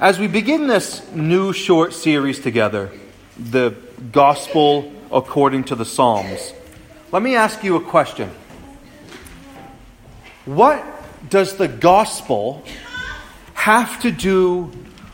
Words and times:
As 0.00 0.16
we 0.16 0.28
begin 0.28 0.68
this 0.68 1.02
new 1.12 1.52
short 1.52 1.92
series 1.92 2.38
together, 2.38 2.92
the 3.36 3.74
Gospel 4.12 4.92
according 5.10 5.64
to 5.64 5.74
the 5.74 5.84
Psalms, 5.84 6.52
let 7.10 7.20
me 7.20 7.34
ask 7.34 7.64
you 7.64 7.74
a 7.74 7.80
question. 7.80 8.30
What 10.44 10.84
does 11.28 11.56
the 11.56 11.66
Gospel 11.66 12.62
have 13.54 14.00
to 14.02 14.12
do 14.12 14.70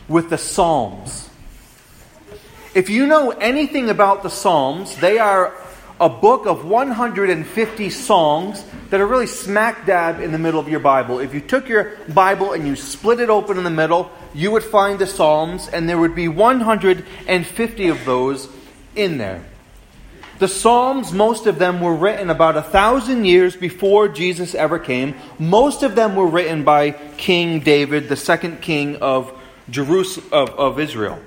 with 0.07 0.29
the 0.29 0.37
Psalms? 0.37 1.31
If 2.75 2.87
you 2.87 3.07
know 3.07 3.31
anything 3.31 3.89
about 3.89 4.21
the 4.21 4.29
Psalms, 4.29 4.95
they 4.97 5.17
are 5.17 5.51
a 5.99 6.09
book 6.09 6.45
of 6.45 6.65
150 6.65 7.89
songs 7.89 8.65
that 8.89 8.99
are 8.99 9.07
really 9.07 9.27
smack 9.27 9.85
dab 9.85 10.19
in 10.19 10.31
the 10.31 10.37
middle 10.37 10.59
of 10.59 10.67
your 10.67 10.81
Bible. 10.81 11.19
If 11.19 11.33
you 11.33 11.39
took 11.39 11.69
your 11.69 11.93
Bible 12.09 12.51
and 12.51 12.67
you 12.67 12.75
split 12.75 13.19
it 13.21 13.29
open 13.29 13.57
in 13.57 13.63
the 13.63 13.69
middle, 13.69 14.11
you 14.33 14.51
would 14.51 14.63
find 14.63 14.99
the 14.99 15.07
Psalms, 15.07 15.69
and 15.69 15.87
there 15.87 15.97
would 15.97 16.15
be 16.15 16.27
150 16.27 17.87
of 17.87 18.05
those 18.05 18.49
in 18.95 19.17
there. 19.17 19.45
The 20.37 20.49
Psalms, 20.49 21.13
most 21.13 21.45
of 21.45 21.59
them 21.59 21.79
were 21.79 21.95
written 21.95 22.29
about 22.29 22.57
a 22.57 22.61
thousand 22.61 23.23
years 23.23 23.55
before 23.55 24.09
Jesus 24.09 24.53
ever 24.53 24.79
came. 24.79 25.15
Most 25.39 25.81
of 25.81 25.95
them 25.95 26.17
were 26.17 26.27
written 26.27 26.65
by 26.65 26.91
King 26.91 27.61
David, 27.61 28.09
the 28.09 28.17
second 28.17 28.61
king 28.61 28.97
of, 28.97 29.31
Jerusalem, 29.69 30.27
of, 30.33 30.49
of 30.49 30.79
Israel. 30.79 31.19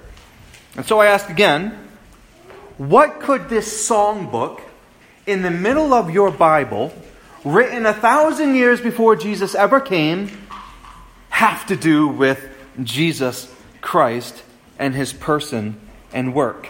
And 0.77 0.85
so 0.85 1.01
I 1.01 1.07
ask 1.07 1.31
again, 1.31 1.89
what 2.77 3.21
could 3.21 3.49
this 3.49 3.89
songbook 3.89 4.61
in 5.29 5.43
the 5.43 5.51
middle 5.51 5.93
of 5.93 6.11
your 6.11 6.31
Bible, 6.31 6.91
written 7.45 7.85
a 7.85 7.93
thousand 7.93 8.55
years 8.55 8.81
before 8.81 9.15
Jesus 9.15 9.55
ever 9.55 9.79
came, 9.79 10.31
have 11.29 11.67
to 11.67 11.77
do 11.77 12.09
with 12.09 12.43
Jesus 12.83 13.55
Christ 13.83 14.43
and 14.79 14.95
his 14.95 15.13
person 15.13 15.79
and 16.15 16.35
work? 16.35 16.67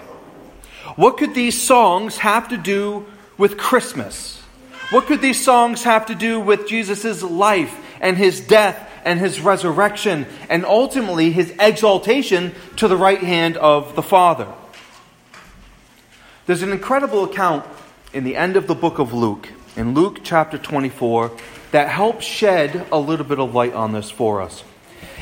What 0.96 1.18
could 1.18 1.34
these 1.34 1.60
songs 1.62 2.18
have 2.18 2.48
to 2.48 2.56
do 2.56 3.06
with 3.38 3.56
Christmas? 3.56 4.42
What 4.90 5.06
could 5.06 5.20
these 5.20 5.42
songs 5.42 5.84
have 5.84 6.06
to 6.06 6.16
do 6.16 6.40
with 6.40 6.66
Jesus' 6.66 7.22
life 7.22 7.74
and 8.00 8.16
his 8.16 8.40
death 8.40 8.90
and 9.04 9.20
his 9.20 9.40
resurrection 9.40 10.26
and 10.48 10.64
ultimately 10.64 11.30
his 11.30 11.54
exaltation 11.60 12.52
to 12.76 12.88
the 12.88 12.96
right 12.96 13.20
hand 13.20 13.56
of 13.56 13.94
the 13.94 14.02
Father? 14.02 14.52
There's 16.46 16.62
an 16.62 16.72
incredible 16.72 17.22
account 17.22 17.64
in 18.12 18.24
the 18.24 18.36
end 18.36 18.56
of 18.56 18.66
the 18.66 18.74
book 18.74 18.98
of 18.98 19.12
Luke, 19.12 19.48
in 19.76 19.94
Luke 19.94 20.20
chapter 20.24 20.58
24, 20.58 21.30
that 21.72 21.88
helps 21.88 22.24
shed 22.24 22.86
a 22.90 22.98
little 22.98 23.26
bit 23.26 23.38
of 23.38 23.54
light 23.54 23.74
on 23.74 23.92
this 23.92 24.10
for 24.10 24.40
us. 24.40 24.64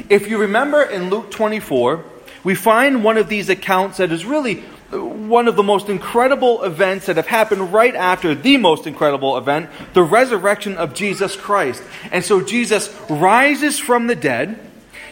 If 0.09 0.29
you 0.29 0.39
remember 0.39 0.83
in 0.83 1.11
Luke 1.11 1.31
24, 1.31 2.05
we 2.45 2.55
find 2.55 3.03
one 3.03 3.19
of 3.19 3.29
these 3.29 3.49
accounts 3.49 3.97
that 3.99 4.13
is 4.13 4.25
really 4.25 4.63
uh, 4.93 5.05
one 5.05 5.49
of 5.49 5.57
the 5.57 5.65
most 5.65 5.89
incredible 5.89 6.63
events 6.63 7.07
that 7.07 7.17
have 7.17 7.27
happened 7.27 7.73
right 7.73 7.95
after 7.95 8.35
the 8.37 8.57
most 8.57 8.87
incredible 8.87 9.37
event, 9.37 9.69
the 9.95 10.03
resurrection 10.03 10.77
of 10.77 10.95
Jesus 10.95 11.35
Christ. 11.35 11.83
And 12.13 12.25
so 12.25 12.41
Jesus 12.41 12.95
rises 13.11 13.81
from 13.81 14.07
the 14.07 14.15
dead. 14.15 14.61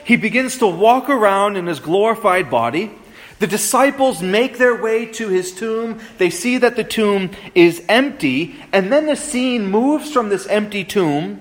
He 0.05 0.17
begins 0.17 0.59
to 0.59 0.67
walk 0.69 1.09
around 1.09 1.57
in 1.57 1.67
his 1.67 1.81
glorified 1.81 2.51
body. 2.51 2.93
The 3.41 3.47
disciples 3.47 4.23
make 4.23 4.59
their 4.59 4.81
way 4.81 5.07
to 5.07 5.29
his 5.29 5.53
tomb. 5.53 6.01
They 6.19 6.31
see 6.31 6.59
that 6.59 6.77
the 6.77 6.85
tomb 6.85 7.31
is 7.55 7.85
empty, 7.89 8.57
and 8.73 8.93
then 8.93 9.07
the 9.07 9.17
scene 9.17 9.67
moves 9.67 10.13
from 10.13 10.29
this 10.29 10.47
empty 10.47 10.85
tomb 10.85 11.41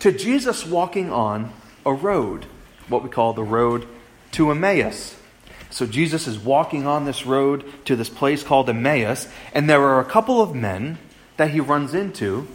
to 0.00 0.12
Jesus 0.12 0.66
walking 0.66 1.10
on 1.10 1.52
a 1.84 1.92
road, 1.92 2.46
what 2.88 3.02
we 3.02 3.08
call 3.08 3.32
the 3.32 3.42
road 3.42 3.86
to 4.32 4.50
Emmaus. 4.50 5.16
So 5.70 5.86
Jesus 5.86 6.26
is 6.26 6.38
walking 6.38 6.86
on 6.86 7.04
this 7.04 7.24
road 7.24 7.64
to 7.86 7.96
this 7.96 8.08
place 8.08 8.42
called 8.42 8.68
Emmaus, 8.68 9.28
and 9.54 9.68
there 9.68 9.82
are 9.82 10.00
a 10.00 10.04
couple 10.04 10.42
of 10.42 10.54
men 10.54 10.98
that 11.36 11.50
he 11.50 11.60
runs 11.60 11.94
into, 11.94 12.46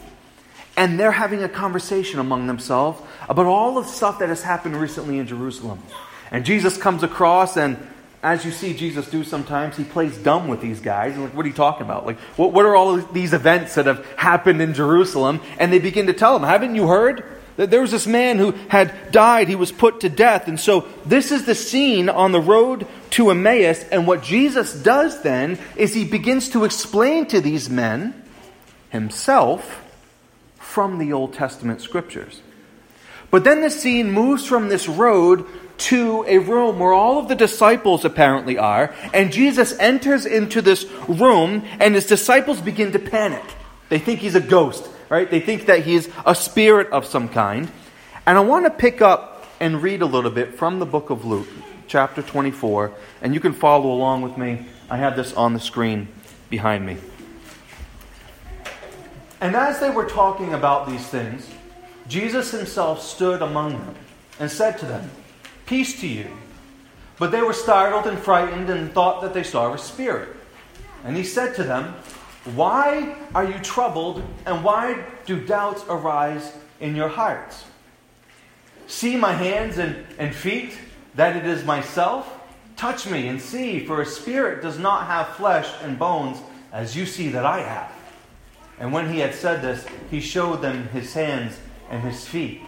and 0.76 1.00
they're 1.00 1.12
having 1.12 1.42
a 1.42 1.48
conversation 1.48 2.20
among 2.20 2.46
themselves 2.46 3.00
about 3.28 3.46
all 3.46 3.74
the 3.74 3.84
stuff 3.84 4.18
that 4.20 4.28
has 4.28 4.42
happened 4.42 4.76
recently 4.76 5.18
in 5.18 5.26
Jerusalem. 5.26 5.82
And 6.30 6.44
Jesus 6.44 6.76
comes 6.76 7.02
across 7.02 7.56
and 7.56 7.78
as 8.26 8.44
you 8.44 8.50
see 8.50 8.74
Jesus 8.74 9.08
do 9.08 9.22
sometimes, 9.22 9.76
he 9.76 9.84
plays 9.84 10.18
dumb 10.18 10.48
with 10.48 10.60
these 10.60 10.80
guys. 10.80 11.16
Like, 11.16 11.32
what 11.32 11.46
are 11.46 11.48
you 11.48 11.54
talking 11.54 11.82
about? 11.82 12.06
Like, 12.06 12.18
what, 12.36 12.52
what 12.52 12.64
are 12.64 12.74
all 12.74 12.96
these 12.96 13.32
events 13.32 13.76
that 13.76 13.86
have 13.86 14.04
happened 14.16 14.60
in 14.60 14.74
Jerusalem? 14.74 15.40
And 15.60 15.72
they 15.72 15.78
begin 15.78 16.08
to 16.08 16.12
tell 16.12 16.34
him, 16.34 16.42
Haven't 16.42 16.74
you 16.74 16.88
heard? 16.88 17.24
that 17.54 17.70
There 17.70 17.80
was 17.80 17.92
this 17.92 18.08
man 18.08 18.38
who 18.38 18.50
had 18.66 19.12
died, 19.12 19.46
he 19.46 19.54
was 19.54 19.70
put 19.70 20.00
to 20.00 20.08
death. 20.08 20.48
And 20.48 20.58
so, 20.58 20.88
this 21.04 21.30
is 21.30 21.46
the 21.46 21.54
scene 21.54 22.08
on 22.08 22.32
the 22.32 22.40
road 22.40 22.88
to 23.10 23.30
Emmaus. 23.30 23.84
And 23.92 24.08
what 24.08 24.24
Jesus 24.24 24.74
does 24.74 25.22
then 25.22 25.56
is 25.76 25.94
he 25.94 26.04
begins 26.04 26.48
to 26.48 26.64
explain 26.64 27.26
to 27.26 27.40
these 27.40 27.70
men 27.70 28.24
himself 28.90 29.84
from 30.58 30.98
the 30.98 31.12
Old 31.12 31.32
Testament 31.32 31.80
scriptures. 31.80 32.42
But 33.30 33.44
then 33.44 33.60
the 33.60 33.70
scene 33.70 34.10
moves 34.10 34.44
from 34.46 34.68
this 34.68 34.88
road 34.88 35.46
to 35.78 36.24
a 36.26 36.38
room 36.38 36.78
where 36.78 36.92
all 36.92 37.18
of 37.18 37.28
the 37.28 37.34
disciples 37.34 38.04
apparently 38.04 38.58
are, 38.58 38.94
and 39.12 39.32
Jesus 39.32 39.76
enters 39.78 40.26
into 40.26 40.62
this 40.62 40.84
room, 41.08 41.64
and 41.78 41.94
his 41.94 42.06
disciples 42.06 42.60
begin 42.60 42.92
to 42.92 42.98
panic. 42.98 43.44
They 43.88 43.98
think 43.98 44.20
he's 44.20 44.34
a 44.34 44.40
ghost, 44.40 44.88
right? 45.08 45.30
They 45.30 45.40
think 45.40 45.66
that 45.66 45.84
he's 45.84 46.08
a 46.24 46.34
spirit 46.34 46.90
of 46.90 47.04
some 47.04 47.28
kind. 47.28 47.70
And 48.26 48.36
I 48.36 48.40
want 48.40 48.64
to 48.64 48.70
pick 48.70 49.00
up 49.00 49.46
and 49.60 49.82
read 49.82 50.02
a 50.02 50.06
little 50.06 50.30
bit 50.30 50.54
from 50.54 50.78
the 50.78 50.86
book 50.86 51.10
of 51.10 51.24
Luke, 51.24 51.48
chapter 51.86 52.22
24, 52.22 52.92
and 53.22 53.34
you 53.34 53.40
can 53.40 53.52
follow 53.52 53.92
along 53.92 54.22
with 54.22 54.36
me. 54.36 54.66
I 54.90 54.96
have 54.96 55.16
this 55.16 55.32
on 55.34 55.54
the 55.54 55.60
screen 55.60 56.08
behind 56.50 56.84
me. 56.84 56.96
And 59.40 59.54
as 59.54 59.78
they 59.80 59.90
were 59.90 60.06
talking 60.06 60.54
about 60.54 60.88
these 60.88 61.06
things, 61.06 61.48
Jesus 62.08 62.50
himself 62.50 63.02
stood 63.02 63.42
among 63.42 63.72
them 63.72 63.94
and 64.40 64.50
said 64.50 64.78
to 64.78 64.86
them, 64.86 65.10
Peace 65.66 66.00
to 66.00 66.06
you. 66.06 66.30
But 67.18 67.32
they 67.32 67.42
were 67.42 67.52
startled 67.52 68.06
and 68.06 68.18
frightened 68.18 68.70
and 68.70 68.92
thought 68.92 69.22
that 69.22 69.34
they 69.34 69.42
saw 69.42 69.72
a 69.72 69.78
spirit. 69.78 70.28
And 71.04 71.16
he 71.16 71.24
said 71.24 71.54
to 71.56 71.64
them, 71.64 71.94
Why 72.54 73.16
are 73.34 73.44
you 73.44 73.58
troubled, 73.60 74.22
and 74.44 74.62
why 74.62 75.04
do 75.24 75.44
doubts 75.44 75.84
arise 75.88 76.52
in 76.80 76.94
your 76.94 77.08
hearts? 77.08 77.64
See 78.86 79.16
my 79.16 79.32
hands 79.32 79.78
and, 79.78 79.96
and 80.18 80.34
feet, 80.34 80.78
that 81.14 81.36
it 81.36 81.46
is 81.46 81.64
myself? 81.64 82.32
Touch 82.76 83.08
me 83.08 83.26
and 83.26 83.40
see, 83.40 83.84
for 83.84 84.02
a 84.02 84.06
spirit 84.06 84.62
does 84.62 84.78
not 84.78 85.06
have 85.06 85.28
flesh 85.36 85.68
and 85.82 85.98
bones, 85.98 86.38
as 86.72 86.94
you 86.94 87.06
see 87.06 87.28
that 87.28 87.46
I 87.46 87.60
have. 87.60 87.90
And 88.78 88.92
when 88.92 89.10
he 89.10 89.20
had 89.20 89.34
said 89.34 89.62
this, 89.62 89.86
he 90.10 90.20
showed 90.20 90.60
them 90.60 90.88
his 90.88 91.14
hands 91.14 91.58
and 91.90 92.02
his 92.02 92.26
feet. 92.26 92.60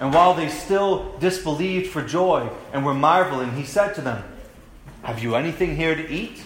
And 0.00 0.12
while 0.12 0.34
they 0.34 0.48
still 0.48 1.16
disbelieved 1.18 1.90
for 1.90 2.02
joy 2.02 2.50
and 2.72 2.84
were 2.84 2.94
marveling, 2.94 3.52
he 3.52 3.64
said 3.64 3.94
to 3.94 4.00
them, 4.00 4.24
Have 5.02 5.22
you 5.22 5.36
anything 5.36 5.76
here 5.76 5.94
to 5.94 6.10
eat? 6.10 6.42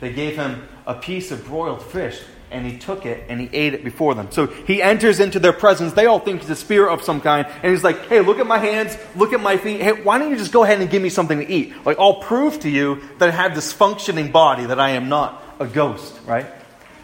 They 0.00 0.12
gave 0.12 0.36
him 0.36 0.66
a 0.86 0.94
piece 0.94 1.30
of 1.30 1.44
broiled 1.44 1.82
fish, 1.82 2.20
and 2.50 2.66
he 2.66 2.78
took 2.78 3.06
it 3.06 3.24
and 3.28 3.40
he 3.40 3.48
ate 3.52 3.74
it 3.74 3.84
before 3.84 4.14
them. 4.14 4.28
So 4.30 4.46
he 4.46 4.82
enters 4.82 5.20
into 5.20 5.38
their 5.38 5.52
presence. 5.52 5.92
They 5.92 6.06
all 6.06 6.18
think 6.18 6.40
he's 6.40 6.50
a 6.50 6.56
spirit 6.56 6.92
of 6.92 7.02
some 7.02 7.20
kind. 7.20 7.46
And 7.62 7.72
he's 7.72 7.84
like, 7.84 8.06
Hey, 8.06 8.20
look 8.20 8.38
at 8.38 8.46
my 8.46 8.58
hands, 8.58 8.96
look 9.14 9.32
at 9.32 9.40
my 9.40 9.56
feet. 9.56 9.80
Hey, 9.80 9.92
why 9.92 10.18
don't 10.18 10.30
you 10.30 10.36
just 10.36 10.52
go 10.52 10.64
ahead 10.64 10.80
and 10.80 10.90
give 10.90 11.02
me 11.02 11.10
something 11.10 11.38
to 11.38 11.48
eat? 11.48 11.74
Like, 11.84 11.98
I'll 11.98 12.20
prove 12.20 12.60
to 12.60 12.70
you 12.70 13.02
that 13.18 13.28
I 13.28 13.32
have 13.32 13.54
this 13.54 13.72
functioning 13.72 14.32
body, 14.32 14.66
that 14.66 14.80
I 14.80 14.90
am 14.90 15.08
not 15.08 15.42
a 15.58 15.66
ghost, 15.66 16.18
right? 16.26 16.46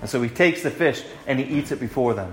And 0.01 0.11
so 0.11 0.21
he 0.23 0.29
takes 0.29 0.63
the 0.63 0.71
fish 0.71 1.03
and 1.27 1.39
he 1.39 1.59
eats 1.59 1.73
it 1.73 1.81
before 1.81 2.15
them. 2.15 2.33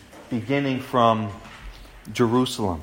beginning 0.31 0.79
from 0.79 1.31
Jerusalem. 2.11 2.81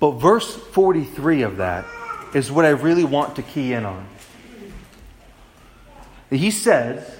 But 0.00 0.12
verse 0.12 0.56
43 0.56 1.42
of 1.42 1.58
that 1.58 1.84
is 2.34 2.50
what 2.50 2.64
I 2.64 2.70
really 2.70 3.04
want 3.04 3.36
to 3.36 3.42
key 3.42 3.74
in 3.74 3.84
on. 3.84 4.06
He 6.30 6.50
says, 6.50 7.18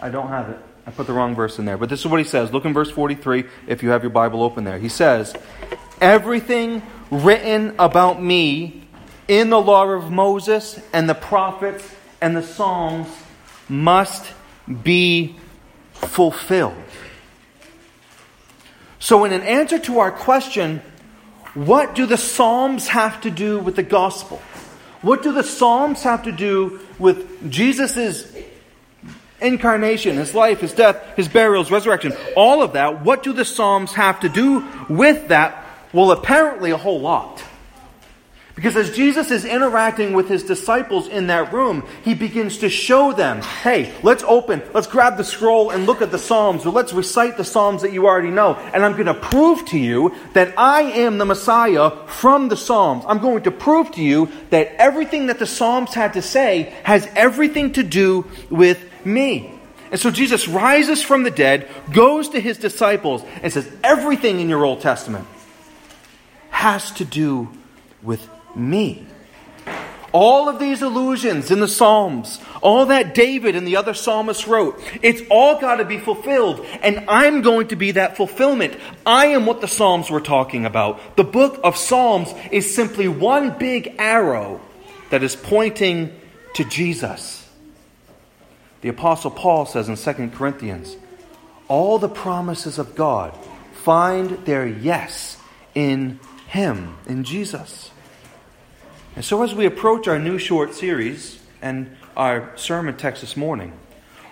I 0.00 0.08
don't 0.08 0.28
have 0.28 0.50
it. 0.50 0.58
I 0.86 0.90
put 0.90 1.06
the 1.06 1.12
wrong 1.12 1.34
verse 1.34 1.58
in 1.58 1.64
there. 1.64 1.76
But 1.76 1.88
this 1.88 2.00
is 2.00 2.06
what 2.06 2.18
he 2.18 2.24
says. 2.24 2.52
Look 2.52 2.64
in 2.64 2.72
verse 2.72 2.90
43 2.90 3.44
if 3.66 3.82
you 3.82 3.90
have 3.90 4.02
your 4.02 4.10
Bible 4.10 4.42
open 4.42 4.64
there. 4.64 4.78
He 4.78 4.88
says, 4.88 5.34
Everything 6.00 6.82
written 7.10 7.74
about 7.78 8.22
me 8.22 8.86
in 9.26 9.50
the 9.50 9.60
law 9.60 9.86
of 9.86 10.10
Moses 10.10 10.80
and 10.92 11.08
the 11.08 11.14
prophets 11.14 11.88
and 12.20 12.36
the 12.36 12.42
Psalms 12.42 13.08
must 13.68 14.32
be 14.82 15.36
fulfilled. 15.94 16.74
So, 18.98 19.24
in 19.24 19.32
an 19.32 19.42
answer 19.42 19.78
to 19.80 19.98
our 19.98 20.10
question, 20.10 20.80
what 21.52 21.94
do 21.94 22.06
the 22.06 22.16
Psalms 22.16 22.88
have 22.88 23.20
to 23.20 23.30
do 23.30 23.58
with 23.58 23.76
the 23.76 23.82
gospel? 23.82 24.40
What 25.02 25.22
do 25.22 25.32
the 25.32 25.42
Psalms 25.42 26.02
have 26.02 26.22
to 26.24 26.32
do 26.32 26.80
with 26.98 27.50
Jesus' 27.50 28.26
incarnation, 29.40 30.16
his 30.16 30.34
life, 30.34 30.60
his 30.60 30.72
death, 30.72 31.16
his 31.16 31.28
burial, 31.28 31.62
his 31.62 31.70
resurrection? 31.70 32.14
All 32.34 32.62
of 32.62 32.72
that. 32.72 33.04
What 33.04 33.22
do 33.22 33.34
the 33.34 33.44
Psalms 33.44 33.92
have 33.92 34.20
to 34.20 34.30
do 34.30 34.66
with 34.88 35.28
that? 35.28 35.64
Well, 35.92 36.10
apparently 36.10 36.70
a 36.70 36.78
whole 36.78 37.00
lot. 37.00 37.43
Because 38.54 38.76
as 38.76 38.94
Jesus 38.94 39.32
is 39.32 39.44
interacting 39.44 40.12
with 40.12 40.28
his 40.28 40.44
disciples 40.44 41.08
in 41.08 41.26
that 41.26 41.52
room, 41.52 41.84
he 42.04 42.14
begins 42.14 42.58
to 42.58 42.68
show 42.68 43.12
them, 43.12 43.42
hey, 43.42 43.92
let's 44.04 44.22
open, 44.22 44.62
let's 44.72 44.86
grab 44.86 45.16
the 45.16 45.24
scroll 45.24 45.70
and 45.70 45.86
look 45.86 46.00
at 46.02 46.12
the 46.12 46.20
Psalms, 46.20 46.64
or 46.64 46.70
let's 46.70 46.92
recite 46.92 47.36
the 47.36 47.44
Psalms 47.44 47.82
that 47.82 47.92
you 47.92 48.06
already 48.06 48.30
know. 48.30 48.54
And 48.54 48.84
I'm 48.84 48.92
going 48.92 49.06
to 49.06 49.14
prove 49.14 49.64
to 49.66 49.78
you 49.78 50.14
that 50.34 50.54
I 50.56 50.82
am 50.82 51.18
the 51.18 51.24
Messiah 51.24 51.90
from 52.06 52.48
the 52.48 52.56
Psalms. 52.56 53.04
I'm 53.08 53.18
going 53.18 53.42
to 53.42 53.50
prove 53.50 53.90
to 53.92 54.02
you 54.02 54.28
that 54.50 54.68
everything 54.76 55.26
that 55.26 55.40
the 55.40 55.46
Psalms 55.46 55.92
had 55.92 56.12
to 56.12 56.22
say 56.22 56.72
has 56.84 57.08
everything 57.16 57.72
to 57.72 57.82
do 57.82 58.24
with 58.50 58.88
me. 59.04 59.50
And 59.90 59.98
so 59.98 60.12
Jesus 60.12 60.46
rises 60.46 61.02
from 61.02 61.24
the 61.24 61.30
dead, 61.30 61.68
goes 61.92 62.28
to 62.30 62.40
his 62.40 62.58
disciples, 62.58 63.24
and 63.42 63.52
says, 63.52 63.68
everything 63.82 64.38
in 64.38 64.48
your 64.48 64.64
Old 64.64 64.80
Testament 64.80 65.26
has 66.50 66.92
to 66.92 67.04
do 67.04 67.48
with 68.00 68.28
me. 68.56 69.06
All 70.12 70.48
of 70.48 70.60
these 70.60 70.80
allusions 70.80 71.50
in 71.50 71.58
the 71.58 71.66
Psalms, 71.66 72.38
all 72.62 72.86
that 72.86 73.16
David 73.16 73.56
and 73.56 73.66
the 73.66 73.74
other 73.74 73.94
psalmists 73.94 74.46
wrote, 74.46 74.80
it's 75.02 75.20
all 75.28 75.60
got 75.60 75.76
to 75.76 75.84
be 75.84 75.98
fulfilled. 75.98 76.64
And 76.82 77.06
I'm 77.08 77.42
going 77.42 77.68
to 77.68 77.76
be 77.76 77.90
that 77.92 78.16
fulfillment. 78.16 78.76
I 79.04 79.26
am 79.26 79.44
what 79.44 79.60
the 79.60 79.66
Psalms 79.66 80.10
were 80.10 80.20
talking 80.20 80.66
about. 80.66 81.16
The 81.16 81.24
book 81.24 81.58
of 81.64 81.76
Psalms 81.76 82.32
is 82.52 82.72
simply 82.72 83.08
one 83.08 83.58
big 83.58 83.96
arrow 83.98 84.60
that 85.10 85.24
is 85.24 85.34
pointing 85.34 86.14
to 86.54 86.64
Jesus. 86.64 87.50
The 88.82 88.90
Apostle 88.90 89.32
Paul 89.32 89.66
says 89.66 89.88
in 89.88 89.96
2 89.96 90.30
Corinthians, 90.36 90.96
all 91.66 91.98
the 91.98 92.08
promises 92.08 92.78
of 92.78 92.94
God 92.94 93.36
find 93.72 94.30
their 94.46 94.66
yes 94.66 95.38
in 95.74 96.20
Him, 96.46 96.96
in 97.08 97.24
Jesus. 97.24 97.90
And 99.16 99.24
so, 99.24 99.42
as 99.44 99.54
we 99.54 99.64
approach 99.64 100.08
our 100.08 100.18
new 100.18 100.38
short 100.38 100.74
series 100.74 101.38
and 101.62 101.96
our 102.16 102.50
sermon 102.56 102.96
text 102.96 103.20
this 103.20 103.36
morning, 103.36 103.72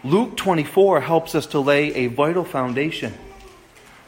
Luke 0.02 0.36
24 0.36 1.00
helps 1.02 1.36
us 1.36 1.46
to 1.46 1.60
lay 1.60 1.94
a 1.94 2.06
vital 2.08 2.44
foundation. 2.44 3.14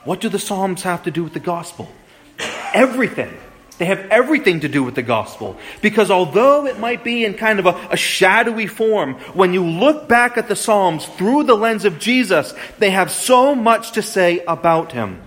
What 0.03 0.21
do 0.21 0.29
the 0.29 0.41
Psalms 0.41 0.83
have 0.83 1.05
to 1.05 1.13
do 1.13 1.23
with 1.23 1.33
the 1.33 1.41
gospel? 1.41 1.89
Everything. 2.75 3.33
They 3.79 3.85
have 3.85 4.01
everything 4.11 4.61
to 4.61 4.69
do 4.69 4.83
with 4.83 4.97
the 4.97 5.03
gospel. 5.03 5.57
Because 5.81 6.11
although 6.11 6.67
it 6.67 6.81
might 6.81 7.05
be 7.05 7.25
in 7.25 7.35
kind 7.35 7.61
of 7.61 7.67
a, 7.67 7.89
a, 7.93 7.97
shadowy 7.97 8.67
form, 8.67 9.15
when 9.33 9.53
you 9.53 9.65
look 9.65 10.09
back 10.09 10.37
at 10.37 10.49
the 10.49 10.57
Psalms 10.57 11.07
through 11.07 11.45
the 11.45 11.57
lens 11.57 11.85
of 11.85 12.01
Jesus, 12.01 12.53
they 12.79 12.91
have 12.91 13.13
so 13.13 13.55
much 13.55 13.93
to 13.93 14.03
say 14.03 14.45
about 14.47 14.91
him. 14.91 15.23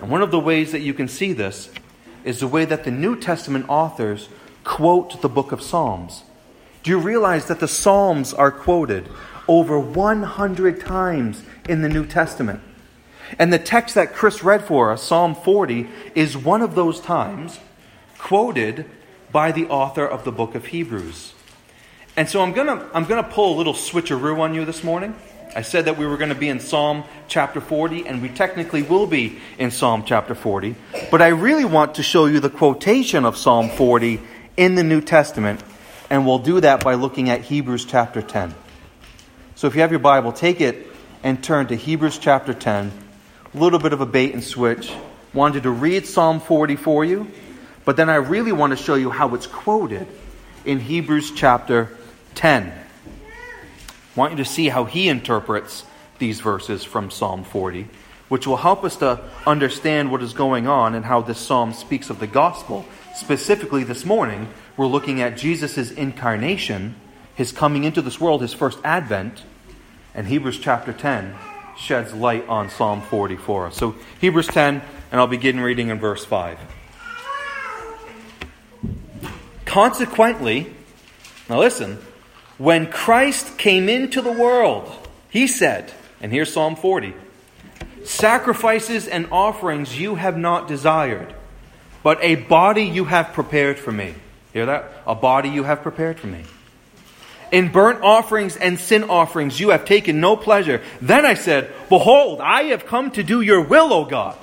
And 0.00 0.10
one 0.10 0.22
of 0.22 0.30
the 0.30 0.38
ways 0.40 0.72
that 0.72 0.80
you 0.80 0.94
can 0.94 1.08
see 1.08 1.32
this 1.32 1.70
is 2.24 2.38
the 2.38 2.48
way 2.48 2.64
that 2.64 2.84
the 2.84 2.90
New 2.90 3.16
Testament 3.16 3.66
authors 3.68 4.28
quote 4.64 5.20
the 5.22 5.28
book 5.28 5.52
of 5.52 5.62
Psalms. 5.62 6.24
Do 6.82 6.90
you 6.90 6.98
realize 6.98 7.46
that 7.46 7.60
the 7.60 7.68
Psalms 7.68 8.32
are 8.32 8.50
quoted 8.50 9.08
over 9.46 9.78
100 9.78 10.80
times 10.80 11.42
in 11.68 11.82
the 11.82 11.88
New 11.88 12.06
Testament? 12.06 12.60
And 13.38 13.52
the 13.52 13.58
text 13.58 13.94
that 13.94 14.14
Chris 14.14 14.42
read 14.42 14.64
for 14.64 14.90
us, 14.90 15.02
Psalm 15.02 15.34
40, 15.34 15.88
is 16.14 16.36
one 16.36 16.62
of 16.62 16.74
those 16.74 17.00
times 17.00 17.60
quoted 18.18 18.86
by 19.30 19.52
the 19.52 19.66
author 19.66 20.06
of 20.06 20.24
the 20.24 20.32
book 20.32 20.54
of 20.54 20.66
Hebrews. 20.66 21.34
And 22.16 22.28
so 22.28 22.42
I'm 22.42 22.52
going 22.52 22.66
to 22.66 22.86
I'm 22.92 23.04
going 23.04 23.22
to 23.22 23.30
pull 23.30 23.54
a 23.54 23.56
little 23.56 23.74
switcheroo 23.74 24.40
on 24.40 24.54
you 24.54 24.64
this 24.64 24.82
morning. 24.82 25.14
I 25.54 25.62
said 25.62 25.86
that 25.86 25.96
we 25.96 26.06
were 26.06 26.16
going 26.16 26.28
to 26.28 26.36
be 26.36 26.48
in 26.48 26.60
Psalm 26.60 27.02
chapter 27.26 27.60
40, 27.60 28.06
and 28.06 28.22
we 28.22 28.28
technically 28.28 28.82
will 28.82 29.06
be 29.06 29.38
in 29.58 29.70
Psalm 29.70 30.04
chapter 30.06 30.34
40. 30.34 30.76
But 31.10 31.22
I 31.22 31.28
really 31.28 31.64
want 31.64 31.96
to 31.96 32.04
show 32.04 32.26
you 32.26 32.38
the 32.38 32.50
quotation 32.50 33.24
of 33.24 33.36
Psalm 33.36 33.68
40 33.68 34.20
in 34.60 34.74
the 34.74 34.84
New 34.84 35.00
Testament, 35.00 35.58
and 36.10 36.26
we'll 36.26 36.38
do 36.38 36.60
that 36.60 36.84
by 36.84 36.92
looking 36.92 37.30
at 37.30 37.40
Hebrews 37.40 37.86
chapter 37.86 38.20
10. 38.20 38.54
So 39.54 39.66
if 39.66 39.74
you 39.74 39.80
have 39.80 39.90
your 39.90 40.00
Bible, 40.00 40.34
take 40.34 40.60
it 40.60 40.86
and 41.22 41.42
turn 41.42 41.68
to 41.68 41.76
Hebrews 41.76 42.18
chapter 42.18 42.52
10. 42.52 42.92
A 43.54 43.58
little 43.58 43.78
bit 43.78 43.94
of 43.94 44.02
a 44.02 44.06
bait 44.06 44.34
and 44.34 44.44
switch. 44.44 44.92
Wanted 45.32 45.62
to 45.62 45.70
read 45.70 46.06
Psalm 46.06 46.40
40 46.40 46.76
for 46.76 47.06
you, 47.06 47.30
but 47.86 47.96
then 47.96 48.10
I 48.10 48.16
really 48.16 48.52
want 48.52 48.72
to 48.72 48.76
show 48.76 48.96
you 48.96 49.08
how 49.08 49.34
it's 49.34 49.46
quoted 49.46 50.06
in 50.66 50.78
Hebrews 50.78 51.30
chapter 51.30 51.96
10. 52.34 52.70
I 52.70 52.74
want 54.14 54.32
you 54.32 54.44
to 54.44 54.44
see 54.44 54.68
how 54.68 54.84
he 54.84 55.08
interprets 55.08 55.84
these 56.18 56.40
verses 56.40 56.84
from 56.84 57.10
Psalm 57.10 57.44
40, 57.44 57.88
which 58.28 58.46
will 58.46 58.58
help 58.58 58.84
us 58.84 58.96
to 58.96 59.22
understand 59.46 60.12
what 60.12 60.22
is 60.22 60.34
going 60.34 60.66
on 60.66 60.94
and 60.94 61.06
how 61.06 61.22
this 61.22 61.38
psalm 61.38 61.72
speaks 61.72 62.10
of 62.10 62.20
the 62.20 62.26
gospel 62.26 62.84
Specifically, 63.20 63.84
this 63.84 64.06
morning, 64.06 64.48
we're 64.78 64.86
looking 64.86 65.20
at 65.20 65.36
Jesus' 65.36 65.90
incarnation, 65.90 66.94
his 67.34 67.52
coming 67.52 67.84
into 67.84 68.00
this 68.00 68.18
world, 68.18 68.40
his 68.40 68.54
first 68.54 68.78
advent, 68.82 69.42
and 70.14 70.26
Hebrews 70.26 70.58
chapter 70.58 70.94
10 70.94 71.34
sheds 71.76 72.14
light 72.14 72.48
on 72.48 72.70
Psalm 72.70 73.02
40 73.02 73.36
for 73.36 73.66
us. 73.66 73.76
So, 73.76 73.94
Hebrews 74.22 74.46
10, 74.46 74.80
and 75.12 75.20
I'll 75.20 75.26
begin 75.26 75.60
reading 75.60 75.88
in 75.88 75.98
verse 75.98 76.24
5. 76.24 76.58
Consequently, 79.66 80.72
now 81.50 81.60
listen, 81.60 81.98
when 82.56 82.90
Christ 82.90 83.58
came 83.58 83.90
into 83.90 84.22
the 84.22 84.32
world, 84.32 84.90
he 85.28 85.46
said, 85.46 85.92
and 86.22 86.32
here's 86.32 86.50
Psalm 86.50 86.74
40 86.74 87.12
Sacrifices 88.02 89.06
and 89.06 89.28
offerings 89.30 90.00
you 90.00 90.14
have 90.14 90.38
not 90.38 90.66
desired 90.66 91.34
but 92.02 92.18
a 92.22 92.34
body 92.36 92.84
you 92.84 93.04
have 93.04 93.32
prepared 93.32 93.78
for 93.78 93.92
me. 93.92 94.14
Hear 94.52 94.66
that? 94.66 94.92
A 95.06 95.14
body 95.14 95.48
you 95.48 95.64
have 95.64 95.82
prepared 95.82 96.18
for 96.18 96.26
me. 96.26 96.42
In 97.52 97.72
burnt 97.72 98.02
offerings 98.02 98.56
and 98.56 98.78
sin 98.78 99.04
offerings 99.04 99.58
you 99.58 99.70
have 99.70 99.84
taken 99.84 100.20
no 100.20 100.36
pleasure. 100.36 100.82
Then 101.00 101.26
I 101.26 101.34
said, 101.34 101.72
Behold, 101.88 102.40
I 102.40 102.64
have 102.64 102.86
come 102.86 103.10
to 103.12 103.22
do 103.22 103.40
your 103.40 103.60
will, 103.60 103.92
O 103.92 104.04
God, 104.04 104.36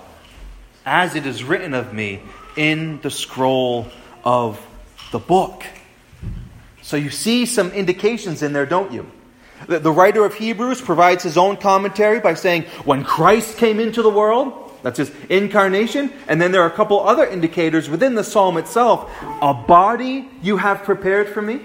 as 0.85 1.15
it 1.15 1.25
is 1.25 1.43
written 1.43 1.73
of 1.73 1.93
me 1.93 2.21
in 2.57 2.99
the 3.01 3.11
scroll 3.11 3.87
of 4.23 4.61
the 5.11 5.19
book. 5.19 5.63
So 6.81 6.97
you 6.97 7.09
see 7.09 7.45
some 7.45 7.71
indications 7.71 8.43
in 8.43 8.53
there, 8.53 8.65
don't 8.65 8.91
you? 8.91 9.09
The, 9.67 9.91
writer 9.91 10.23
of 10.23 10.35
Hebrews 10.35 10.81
provides 10.81 11.23
his 11.23 11.37
own 11.37 11.57
commentary 11.57 12.19
by 12.19 12.35
saying, 12.35 12.63
When 12.85 13.03
Christ 13.03 13.57
came 13.57 13.79
into 13.79 14.01
the 14.01 14.09
world, 14.09 14.66
that's 14.87 14.99
his 14.99 15.11
incarnation. 15.27 16.13
And 16.29 16.41
then 16.41 16.53
there 16.53 16.61
are 16.61 16.67
a 16.67 16.73
couple 16.73 17.05
other 17.05 17.25
indicators 17.25 17.89
within 17.89 18.15
the 18.15 18.23
psalm 18.23 18.55
itself. 18.55 19.11
A 19.41 19.53
body 19.53 20.29
you 20.41 20.55
have 20.55 20.83
prepared 20.83 21.27
for 21.27 21.41
me. 21.41 21.59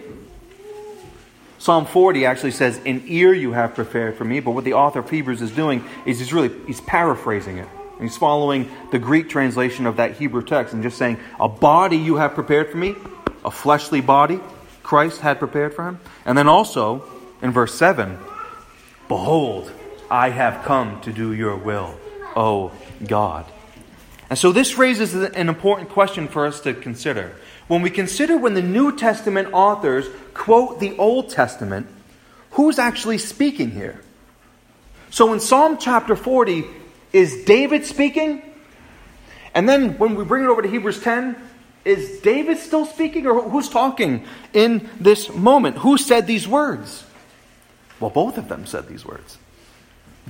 Psalm 1.58 1.86
40 1.86 2.26
actually 2.26 2.50
says, 2.50 2.80
An 2.84 3.04
ear 3.06 3.32
you 3.32 3.52
have 3.52 3.76
prepared 3.76 4.16
for 4.16 4.24
me. 4.24 4.40
But 4.40 4.50
what 4.50 4.64
the 4.64 4.72
author 4.72 4.98
of 4.98 5.08
Hebrews 5.08 5.40
is 5.40 5.52
doing 5.52 5.84
is 6.04 6.18
he's 6.18 6.32
really 6.32 6.50
he's 6.66 6.80
paraphrasing 6.80 7.58
it. 7.58 7.68
He's 8.00 8.16
following 8.16 8.68
the 8.90 8.98
Greek 8.98 9.28
translation 9.28 9.86
of 9.86 9.98
that 9.98 10.16
Hebrew 10.16 10.42
text 10.42 10.74
and 10.74 10.82
just 10.82 10.98
saying, 10.98 11.20
A 11.38 11.48
body 11.48 11.98
you 11.98 12.16
have 12.16 12.34
prepared 12.34 12.72
for 12.72 12.76
me, 12.76 12.96
a 13.44 13.52
fleshly 13.52 14.00
body 14.00 14.40
Christ 14.82 15.20
had 15.20 15.38
prepared 15.38 15.74
for 15.74 15.86
him. 15.86 16.00
And 16.26 16.36
then 16.36 16.48
also 16.48 17.04
in 17.40 17.52
verse 17.52 17.72
7, 17.76 18.18
Behold, 19.06 19.70
I 20.10 20.30
have 20.30 20.64
come 20.64 21.00
to 21.02 21.12
do 21.12 21.32
your 21.32 21.54
will, 21.54 21.96
O 22.34 22.72
God. 23.06 23.46
And 24.30 24.38
so 24.38 24.50
this 24.50 24.78
raises 24.78 25.14
an 25.14 25.48
important 25.48 25.90
question 25.90 26.26
for 26.28 26.46
us 26.46 26.60
to 26.60 26.72
consider. 26.72 27.36
When 27.68 27.82
we 27.82 27.90
consider 27.90 28.38
when 28.38 28.54
the 28.54 28.62
New 28.62 28.96
Testament 28.96 29.50
authors 29.52 30.08
quote 30.34 30.80
the 30.80 30.96
Old 30.96 31.30
Testament, 31.30 31.86
who's 32.52 32.78
actually 32.78 33.18
speaking 33.18 33.70
here? 33.70 34.00
So 35.10 35.32
in 35.32 35.40
Psalm 35.40 35.76
chapter 35.78 36.16
40, 36.16 36.64
is 37.12 37.44
David 37.44 37.84
speaking? 37.84 38.42
And 39.54 39.68
then 39.68 39.98
when 39.98 40.14
we 40.14 40.24
bring 40.24 40.44
it 40.44 40.48
over 40.48 40.62
to 40.62 40.68
Hebrews 40.68 41.02
10, 41.02 41.36
is 41.84 42.20
David 42.20 42.58
still 42.58 42.86
speaking 42.86 43.26
or 43.26 43.42
who's 43.42 43.68
talking 43.68 44.24
in 44.54 44.88
this 44.98 45.32
moment? 45.34 45.78
Who 45.78 45.98
said 45.98 46.26
these 46.26 46.48
words? 46.48 47.04
Well, 48.00 48.10
both 48.10 48.38
of 48.38 48.48
them 48.48 48.66
said 48.66 48.88
these 48.88 49.04
words. 49.04 49.36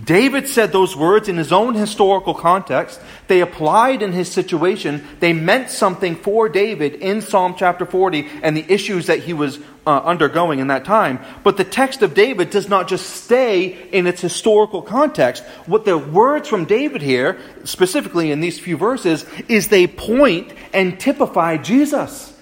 David 0.02 0.48
said 0.48 0.72
those 0.72 0.96
words 0.96 1.28
in 1.28 1.36
his 1.36 1.52
own 1.52 1.74
historical 1.74 2.32
context. 2.32 2.98
They 3.28 3.40
applied 3.40 4.00
in 4.00 4.12
his 4.12 4.32
situation. 4.32 5.06
They 5.20 5.34
meant 5.34 5.68
something 5.68 6.16
for 6.16 6.48
David 6.48 6.94
in 6.94 7.20
Psalm 7.20 7.54
chapter 7.58 7.84
40 7.84 8.26
and 8.42 8.56
the 8.56 8.64
issues 8.72 9.06
that 9.08 9.20
he 9.20 9.34
was 9.34 9.58
uh, 9.86 9.98
undergoing 9.98 10.60
in 10.60 10.68
that 10.68 10.86
time. 10.86 11.20
But 11.44 11.58
the 11.58 11.64
text 11.64 12.00
of 12.00 12.14
David 12.14 12.48
does 12.48 12.70
not 12.70 12.88
just 12.88 13.24
stay 13.24 13.90
in 13.90 14.06
its 14.06 14.22
historical 14.22 14.80
context. 14.80 15.44
What 15.66 15.84
the 15.84 15.98
words 15.98 16.48
from 16.48 16.64
David 16.64 17.02
here, 17.02 17.38
specifically 17.64 18.30
in 18.30 18.40
these 18.40 18.58
few 18.58 18.78
verses, 18.78 19.26
is 19.46 19.68
they 19.68 19.86
point 19.86 20.52
and 20.72 20.98
typify 20.98 21.58
Jesus. 21.58 22.34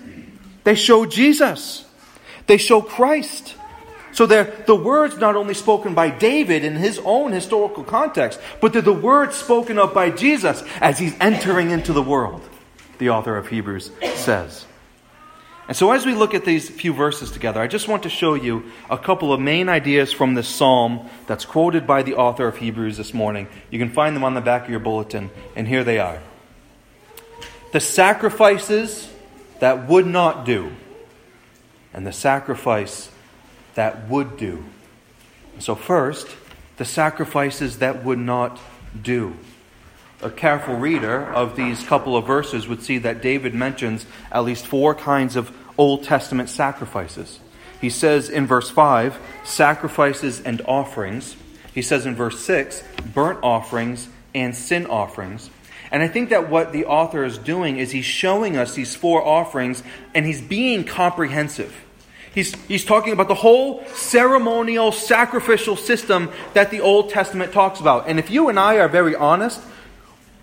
They 0.62 0.76
show 0.76 1.04
Jesus. 1.04 1.84
They 2.46 2.58
show 2.58 2.80
Christ. 2.80 3.56
So 4.12 4.26
they're 4.26 4.52
the 4.66 4.74
words 4.74 5.18
not 5.18 5.36
only 5.36 5.54
spoken 5.54 5.94
by 5.94 6.10
David 6.10 6.64
in 6.64 6.76
his 6.76 7.00
own 7.04 7.32
historical 7.32 7.84
context, 7.84 8.40
but 8.60 8.72
they're 8.72 8.82
the 8.82 8.92
words 8.92 9.36
spoken 9.36 9.78
of 9.78 9.94
by 9.94 10.10
Jesus 10.10 10.62
as 10.80 10.98
he's 10.98 11.14
entering 11.20 11.70
into 11.70 11.92
the 11.92 12.02
world, 12.02 12.42
the 12.98 13.10
author 13.10 13.36
of 13.36 13.48
Hebrews 13.48 13.90
says. 14.14 14.66
And 15.68 15.76
so 15.76 15.92
as 15.92 16.04
we 16.04 16.14
look 16.14 16.34
at 16.34 16.44
these 16.44 16.68
few 16.68 16.92
verses 16.92 17.30
together, 17.30 17.60
I 17.60 17.68
just 17.68 17.86
want 17.86 18.02
to 18.02 18.08
show 18.08 18.34
you 18.34 18.72
a 18.90 18.98
couple 18.98 19.32
of 19.32 19.38
main 19.38 19.68
ideas 19.68 20.12
from 20.12 20.34
this 20.34 20.48
psalm 20.48 21.08
that's 21.28 21.44
quoted 21.44 21.86
by 21.86 22.02
the 22.02 22.14
author 22.14 22.48
of 22.48 22.56
Hebrews 22.56 22.96
this 22.96 23.14
morning. 23.14 23.46
You 23.70 23.78
can 23.78 23.90
find 23.90 24.16
them 24.16 24.24
on 24.24 24.34
the 24.34 24.40
back 24.40 24.64
of 24.64 24.70
your 24.70 24.80
bulletin, 24.80 25.30
and 25.54 25.68
here 25.68 25.84
they 25.84 26.00
are. 26.00 26.18
The 27.70 27.78
sacrifices 27.78 29.08
that 29.60 29.88
would 29.88 30.08
not 30.08 30.44
do, 30.44 30.72
and 31.94 32.04
the 32.04 32.12
sacrifice 32.12 33.08
that 33.74 34.08
would 34.08 34.36
do. 34.36 34.64
So, 35.58 35.74
first, 35.74 36.28
the 36.76 36.84
sacrifices 36.84 37.78
that 37.78 38.04
would 38.04 38.18
not 38.18 38.58
do. 39.00 39.36
A 40.22 40.30
careful 40.30 40.76
reader 40.76 41.24
of 41.24 41.56
these 41.56 41.82
couple 41.84 42.16
of 42.16 42.26
verses 42.26 42.68
would 42.68 42.82
see 42.82 42.98
that 42.98 43.22
David 43.22 43.54
mentions 43.54 44.06
at 44.30 44.44
least 44.44 44.66
four 44.66 44.94
kinds 44.94 45.36
of 45.36 45.54
Old 45.78 46.04
Testament 46.04 46.48
sacrifices. 46.48 47.40
He 47.80 47.90
says 47.90 48.28
in 48.28 48.46
verse 48.46 48.68
5, 48.68 49.18
sacrifices 49.44 50.40
and 50.40 50.60
offerings. 50.66 51.36
He 51.74 51.82
says 51.82 52.04
in 52.04 52.14
verse 52.14 52.40
6, 52.40 52.82
burnt 53.14 53.38
offerings 53.42 54.08
and 54.34 54.54
sin 54.54 54.86
offerings. 54.86 55.50
And 55.90 56.02
I 56.02 56.08
think 56.08 56.30
that 56.30 56.50
what 56.50 56.72
the 56.72 56.84
author 56.84 57.24
is 57.24 57.38
doing 57.38 57.78
is 57.78 57.90
he's 57.90 58.04
showing 58.04 58.56
us 58.56 58.74
these 58.74 58.94
four 58.94 59.26
offerings 59.26 59.82
and 60.14 60.26
he's 60.26 60.40
being 60.40 60.84
comprehensive. 60.84 61.74
He's, 62.34 62.54
he's 62.66 62.84
talking 62.84 63.12
about 63.12 63.28
the 63.28 63.34
whole 63.34 63.84
ceremonial, 63.88 64.92
sacrificial 64.92 65.76
system 65.76 66.30
that 66.54 66.70
the 66.70 66.80
Old 66.80 67.10
Testament 67.10 67.52
talks 67.52 67.80
about. 67.80 68.08
And 68.08 68.18
if 68.18 68.30
you 68.30 68.48
and 68.48 68.58
I 68.58 68.78
are 68.78 68.88
very 68.88 69.16
honest, 69.16 69.60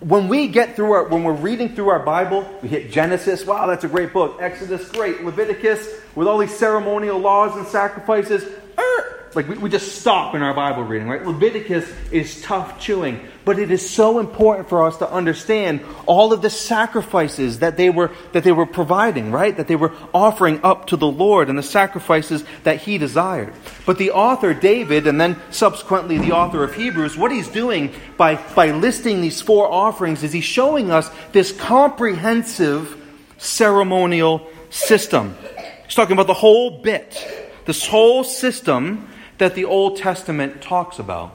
when 0.00 0.28
we 0.28 0.48
get 0.48 0.76
through 0.76 0.92
our, 0.92 1.04
when 1.08 1.24
we're 1.24 1.32
reading 1.32 1.74
through 1.74 1.88
our 1.88 2.04
Bible, 2.04 2.48
we 2.62 2.68
hit 2.68 2.92
Genesis, 2.92 3.44
wow, 3.44 3.66
that's 3.66 3.84
a 3.84 3.88
great 3.88 4.12
book. 4.12 4.38
Exodus, 4.40 4.88
great. 4.90 5.24
Leviticus, 5.24 5.88
with 6.14 6.28
all 6.28 6.38
these 6.38 6.56
ceremonial 6.56 7.18
laws 7.18 7.56
and 7.56 7.66
sacrifices, 7.66 8.44
er, 8.78 9.17
like 9.34 9.48
we, 9.48 9.58
we 9.58 9.70
just 9.70 10.00
stop 10.00 10.34
in 10.34 10.42
our 10.42 10.54
Bible 10.54 10.82
reading, 10.82 11.08
right? 11.08 11.24
Leviticus 11.24 11.90
is 12.10 12.40
tough 12.42 12.80
chewing, 12.80 13.20
but 13.44 13.58
it 13.58 13.70
is 13.70 13.88
so 13.88 14.18
important 14.18 14.68
for 14.68 14.86
us 14.86 14.96
to 14.98 15.10
understand 15.10 15.80
all 16.06 16.32
of 16.32 16.42
the 16.42 16.50
sacrifices 16.50 17.60
that 17.60 17.76
they 17.76 17.90
were 17.90 18.10
that 18.32 18.44
they 18.44 18.52
were 18.52 18.66
providing, 18.66 19.30
right? 19.30 19.56
That 19.56 19.68
they 19.68 19.76
were 19.76 19.92
offering 20.12 20.60
up 20.62 20.88
to 20.88 20.96
the 20.96 21.06
Lord 21.06 21.48
and 21.48 21.58
the 21.58 21.62
sacrifices 21.62 22.44
that 22.64 22.80
he 22.82 22.98
desired. 22.98 23.52
But 23.86 23.98
the 23.98 24.12
author 24.12 24.54
David 24.54 25.06
and 25.06 25.20
then 25.20 25.36
subsequently 25.50 26.18
the 26.18 26.32
author 26.32 26.64
of 26.64 26.74
Hebrews, 26.74 27.16
what 27.16 27.32
he's 27.32 27.48
doing 27.48 27.94
by 28.16 28.36
by 28.54 28.70
listing 28.70 29.20
these 29.20 29.40
four 29.40 29.70
offerings 29.70 30.22
is 30.22 30.32
he's 30.32 30.44
showing 30.44 30.90
us 30.90 31.10
this 31.32 31.52
comprehensive 31.52 32.94
ceremonial 33.38 34.46
system. 34.70 35.36
He's 35.84 35.94
talking 35.94 36.12
about 36.12 36.26
the 36.26 36.34
whole 36.34 36.82
bit. 36.82 37.24
This 37.64 37.86
whole 37.86 38.24
system 38.24 39.08
that 39.38 39.54
the 39.54 39.64
Old 39.64 39.96
Testament 39.96 40.60
talks 40.60 40.98
about. 40.98 41.32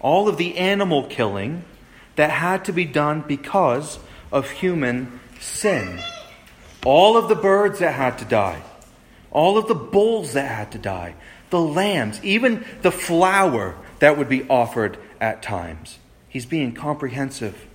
All 0.00 0.28
of 0.28 0.36
the 0.36 0.58
animal 0.58 1.04
killing 1.04 1.64
that 2.16 2.30
had 2.30 2.64
to 2.66 2.72
be 2.72 2.84
done 2.84 3.24
because 3.26 3.98
of 4.30 4.50
human 4.50 5.20
sin. 5.40 6.00
All 6.84 7.16
of 7.16 7.28
the 7.28 7.34
birds 7.34 7.78
that 7.78 7.92
had 7.92 8.18
to 8.18 8.24
die. 8.24 8.62
All 9.30 9.56
of 9.56 9.68
the 9.68 9.74
bulls 9.74 10.34
that 10.34 10.50
had 10.50 10.72
to 10.72 10.78
die. 10.78 11.14
The 11.50 11.60
lambs. 11.60 12.22
Even 12.22 12.64
the 12.82 12.92
flour 12.92 13.76
that 14.00 14.18
would 14.18 14.28
be 14.28 14.48
offered 14.48 14.98
at 15.20 15.42
times. 15.42 15.98
He's 16.28 16.46
being 16.46 16.72
comprehensive. 16.72 17.66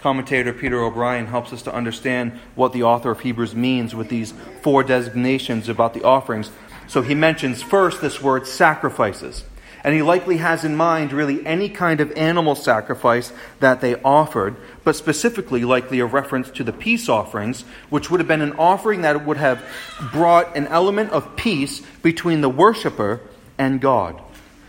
Commentator 0.00 0.52
Peter 0.52 0.82
O'Brien 0.82 1.26
helps 1.26 1.52
us 1.52 1.62
to 1.62 1.72
understand 1.72 2.32
what 2.54 2.74
the 2.74 2.82
author 2.82 3.10
of 3.10 3.20
Hebrews 3.20 3.54
means 3.54 3.94
with 3.94 4.10
these 4.10 4.34
four 4.60 4.82
designations 4.82 5.68
about 5.68 5.94
the 5.94 6.02
offerings. 6.02 6.50
So 6.86 7.02
he 7.02 7.14
mentions 7.14 7.62
first 7.62 8.00
this 8.00 8.20
word 8.22 8.46
sacrifices. 8.46 9.44
And 9.84 9.94
he 9.94 10.00
likely 10.00 10.38
has 10.38 10.64
in 10.64 10.76
mind 10.76 11.12
really 11.12 11.46
any 11.46 11.68
kind 11.68 12.00
of 12.00 12.10
animal 12.12 12.54
sacrifice 12.54 13.34
that 13.60 13.82
they 13.82 13.96
offered, 13.96 14.56
but 14.82 14.96
specifically 14.96 15.62
likely 15.62 16.00
a 16.00 16.06
reference 16.06 16.50
to 16.52 16.64
the 16.64 16.72
peace 16.72 17.06
offerings, 17.06 17.62
which 17.90 18.10
would 18.10 18.18
have 18.18 18.26
been 18.26 18.40
an 18.40 18.54
offering 18.54 19.02
that 19.02 19.26
would 19.26 19.36
have 19.36 19.62
brought 20.10 20.56
an 20.56 20.66
element 20.68 21.10
of 21.10 21.36
peace 21.36 21.82
between 22.02 22.40
the 22.40 22.48
worshiper 22.48 23.20
and 23.58 23.78
God. 23.78 24.22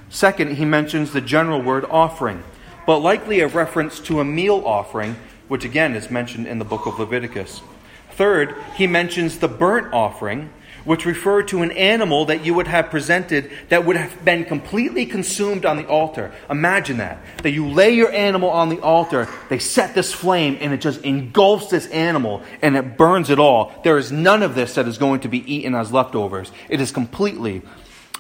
Second, 0.10 0.58
he 0.58 0.66
mentions 0.66 1.14
the 1.14 1.22
general 1.22 1.62
word 1.62 1.86
offering, 1.90 2.44
but 2.86 3.00
likely 3.00 3.40
a 3.40 3.48
reference 3.48 4.02
to 4.02 4.20
a 4.20 4.26
meal 4.26 4.64
offering, 4.66 5.16
which 5.48 5.64
again 5.64 5.96
is 5.96 6.12
mentioned 6.12 6.46
in 6.46 6.60
the 6.60 6.66
book 6.66 6.86
of 6.86 7.00
Leviticus. 7.00 7.62
Third, 8.12 8.56
he 8.76 8.86
mentions 8.86 9.40
the 9.40 9.48
burnt 9.48 9.94
offering, 9.94 10.52
which 10.86 11.06
referred 11.06 11.48
to 11.50 11.64
an 11.64 11.72
animal 11.72 12.26
that 12.26 12.46
you 12.46 12.54
would 12.54 12.68
have 12.68 12.90
presented 12.90 13.52
that 13.70 13.86
would 13.86 13.98
have 13.98 14.24
been 14.24 14.46
completely 14.46 15.06
consumed 15.06 15.66
on 15.66 15.78
the 15.78 15.88
altar. 15.88 16.32
Imagine 16.50 16.98
that. 16.98 17.20
That 17.44 17.52
you 17.52 17.68
lay 17.68 17.92
your 17.92 18.12
animal 18.12 18.50
on 18.50 18.70
the 18.70 18.80
altar, 18.80 19.28
they 19.50 19.60
set 19.60 19.96
this 19.96 20.14
flame, 20.14 20.58
and 20.62 20.72
it 20.74 20.82
just 20.82 21.02
engulfs 21.02 21.68
this 21.68 21.88
animal 21.88 22.44
and 22.62 22.78
it 22.78 22.98
burns 22.98 23.30
it 23.30 23.40
all. 23.40 23.74
There 23.84 23.98
is 23.98 24.12
none 24.12 24.44
of 24.44 24.56
this 24.56 24.76
that 24.76 24.88
is 24.88 24.98
going 24.98 25.22
to 25.22 25.28
be 25.28 25.54
eaten 25.54 25.76
as 25.76 25.92
leftovers. 25.92 26.52
It 26.70 26.80
is 26.80 26.92
completely 26.92 27.64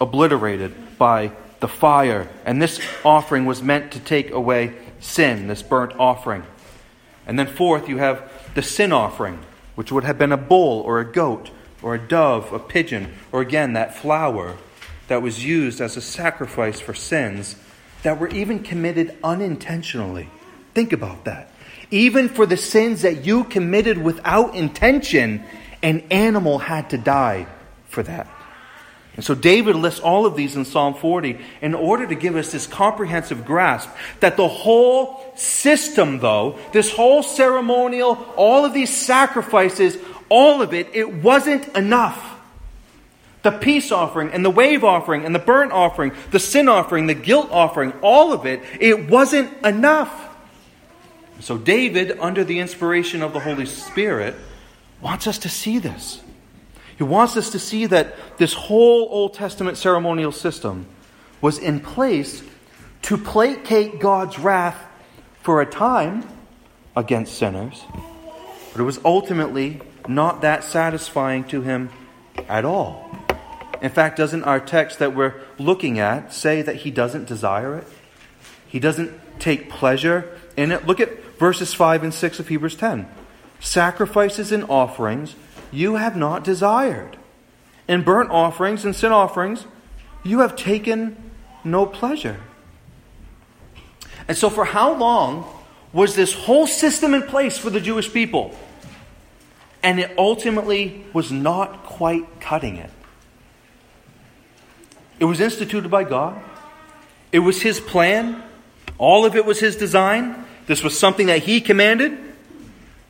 obliterated 0.01 0.97
by 0.97 1.31
the 1.59 1.67
fire. 1.67 2.27
And 2.45 2.61
this 2.61 2.79
offering 3.03 3.45
was 3.45 3.61
meant 3.61 3.93
to 3.93 3.99
take 3.99 4.31
away 4.31 4.73
sin, 4.99 5.47
this 5.47 5.61
burnt 5.61 5.93
offering. 5.99 6.43
And 7.27 7.39
then, 7.39 7.47
fourth, 7.47 7.89
you 7.89 7.97
have 7.97 8.31
the 8.53 8.61
sin 8.61 8.91
offering, 8.91 9.39
which 9.75 9.91
would 9.91 10.03
have 10.03 10.17
been 10.17 10.31
a 10.31 10.37
bull 10.37 10.81
or 10.81 10.99
a 10.99 11.11
goat 11.11 11.49
or 11.85 11.93
a 11.93 11.99
dove, 11.99 12.51
a 12.51 12.57
pigeon, 12.57 13.13
or 13.31 13.41
again 13.41 13.73
that 13.73 13.95
flour 13.95 14.57
that 15.07 15.21
was 15.21 15.45
used 15.45 15.79
as 15.79 15.95
a 15.95 16.01
sacrifice 16.01 16.81
for 16.81 16.95
sins 16.95 17.55
that 18.01 18.19
were 18.19 18.27
even 18.29 18.63
committed 18.63 19.15
unintentionally. 19.23 20.27
Think 20.73 20.93
about 20.93 21.25
that. 21.25 21.51
Even 21.91 22.27
for 22.27 22.47
the 22.47 22.57
sins 22.57 23.03
that 23.03 23.23
you 23.23 23.43
committed 23.43 23.99
without 23.99 24.55
intention, 24.55 25.43
an 25.83 25.99
animal 26.09 26.57
had 26.57 26.89
to 26.89 26.97
die 26.97 27.45
for 27.87 28.01
that. 28.01 28.27
And 29.15 29.23
so 29.23 29.35
David 29.35 29.75
lists 29.75 29.99
all 29.99 30.25
of 30.25 30.35
these 30.35 30.55
in 30.55 30.65
Psalm 30.65 30.95
40 30.95 31.39
in 31.61 31.75
order 31.75 32.07
to 32.07 32.15
give 32.15 32.35
us 32.35 32.51
this 32.51 32.65
comprehensive 32.65 33.45
grasp 33.45 33.89
that 34.21 34.37
the 34.37 34.47
whole 34.47 35.33
system, 35.37 36.17
though, 36.17 36.59
this 36.73 36.91
whole 36.91 37.21
ceremonial, 37.21 38.15
all 38.35 38.65
of 38.65 38.73
these 38.73 38.93
sacrifices 38.93 39.97
all 40.29 40.61
of 40.61 40.73
it, 40.73 40.89
it 40.93 41.13
wasn't 41.13 41.67
enough. 41.75 42.33
The 43.43 43.51
peace 43.51 43.91
offering 43.91 44.31
and 44.31 44.43
the 44.43 44.49
wave 44.49 44.83
offering 44.83 45.25
and 45.25 45.35
the 45.35 45.39
burnt 45.39 45.71
offering, 45.71 46.13
the 46.31 46.39
sin 46.39 46.67
offering, 46.67 47.07
the 47.07 47.13
guilt 47.13 47.49
offering, 47.51 47.93
all 48.01 48.33
of 48.33 48.45
it, 48.45 48.61
it 48.79 49.09
wasn't 49.09 49.51
enough. 49.65 50.35
So, 51.41 51.57
David, 51.57 52.17
under 52.19 52.43
the 52.43 52.59
inspiration 52.59 53.21
of 53.21 53.33
the 53.33 53.39
Holy 53.39 53.65
Spirit, 53.65 54.35
wants 55.01 55.27
us 55.27 55.37
to 55.39 55.49
see 55.49 55.79
this. 55.79 56.21
He 56.97 57.03
wants 57.03 57.35
us 57.35 57.51
to 57.51 57.59
see 57.59 57.85
that 57.87 58.15
this 58.37 58.53
whole 58.53 59.07
Old 59.11 59.33
Testament 59.33 59.77
ceremonial 59.77 60.31
system 60.31 60.87
was 61.41 61.59
in 61.59 61.81
place 61.81 62.41
to 63.03 63.17
placate 63.17 63.99
God's 63.99 64.39
wrath 64.39 64.83
for 65.41 65.61
a 65.61 65.65
time 65.65 66.27
against 66.95 67.37
sinners, 67.37 67.83
but 68.71 68.81
it 68.81 68.83
was 68.83 68.99
ultimately 69.03 69.81
not 70.07 70.41
that 70.41 70.63
satisfying 70.63 71.43
to 71.45 71.61
him 71.61 71.89
at 72.47 72.65
all. 72.65 73.09
In 73.81 73.89
fact, 73.89 74.17
doesn't 74.17 74.43
our 74.43 74.59
text 74.59 74.99
that 74.99 75.15
we're 75.15 75.35
looking 75.59 75.99
at 75.99 76.33
say 76.33 76.61
that 76.61 76.77
he 76.77 76.91
doesn't 76.91 77.27
desire 77.27 77.77
it? 77.77 77.87
He 78.67 78.79
doesn't 78.79 79.11
take 79.39 79.69
pleasure 79.69 80.37
in 80.57 80.71
it? 80.71 80.85
Look 80.85 80.99
at 80.99 81.23
verses 81.37 81.73
5 81.73 82.03
and 82.03 82.13
6 82.13 82.39
of 82.39 82.47
Hebrews 82.47 82.75
10. 82.75 83.07
Sacrifices 83.59 84.51
and 84.51 84.63
offerings 84.69 85.35
you 85.71 85.95
have 85.95 86.15
not 86.15 86.43
desired, 86.43 87.17
and 87.87 88.05
burnt 88.05 88.29
offerings 88.31 88.85
and 88.85 88.95
sin 88.95 89.11
offerings 89.11 89.65
you 90.23 90.39
have 90.39 90.55
taken 90.55 91.31
no 91.63 91.85
pleasure. 91.85 92.39
And 94.27 94.37
so, 94.37 94.49
for 94.49 94.65
how 94.65 94.93
long 94.93 95.45
was 95.93 96.15
this 96.15 96.33
whole 96.33 96.67
system 96.67 97.13
in 97.13 97.23
place 97.23 97.57
for 97.57 97.69
the 97.69 97.79
Jewish 97.79 98.11
people? 98.11 98.57
And 99.85 99.99
it 99.99 100.17
ultimately 100.17 101.05
was 101.13 101.31
not 101.31 101.83
quite 101.83 102.39
cutting 102.39 102.77
it. 102.77 102.89
It 105.19 105.25
was 105.25 105.39
instituted 105.39 105.91
by 105.91 106.03
God, 106.03 106.41
it 107.31 107.39
was 107.39 107.61
His 107.61 107.79
plan, 107.79 108.43
all 108.97 109.25
of 109.25 109.35
it 109.35 109.45
was 109.45 109.59
His 109.59 109.75
design. 109.75 110.43
This 110.65 110.83
was 110.83 110.97
something 110.97 111.27
that 111.27 111.43
He 111.43 111.61
commanded, 111.61 112.17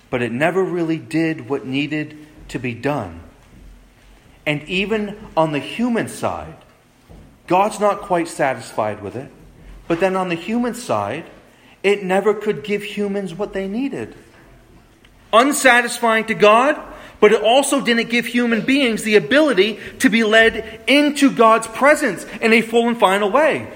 but 0.10 0.22
it 0.22 0.34
never 0.34 0.62
really 0.62 0.98
did 0.98 1.48
what 1.48 1.66
needed 1.66 2.18
to 2.50 2.60
be 2.60 2.74
done. 2.74 3.22
And 4.46 4.62
even 4.64 5.18
on 5.38 5.54
the 5.54 5.60
human 5.60 6.10
side, 6.10 6.58
God's 7.48 7.80
not 7.80 8.02
quite 8.02 8.28
satisfied 8.28 9.02
with 9.02 9.16
it. 9.16 9.32
But 9.88 10.02
then 10.02 10.18
on 10.18 10.28
the 10.28 10.36
human 10.36 10.74
side, 10.74 11.26
it 11.84 12.04
never 12.04 12.34
could 12.34 12.66
give 12.66 12.84
humans 12.84 13.34
what 13.34 13.54
they 13.54 13.70
needed. 13.70 14.14
Unsatisfying 15.36 16.26
to 16.26 16.34
God, 16.34 16.82
but 17.20 17.34
it 17.34 17.42
also 17.42 17.82
didn't 17.82 18.10
give 18.10 18.26
human 18.26 18.62
beings 18.62 19.04
the 19.04 19.18
ability 19.18 19.80
to 20.00 20.10
be 20.10 20.24
led 20.24 20.82
into 20.88 21.30
God's 21.30 21.68
presence 21.68 22.26
in 22.40 22.54
a 22.54 22.62
full 22.62 22.88
and 22.88 22.98
final 22.98 23.30
way. 23.30 23.72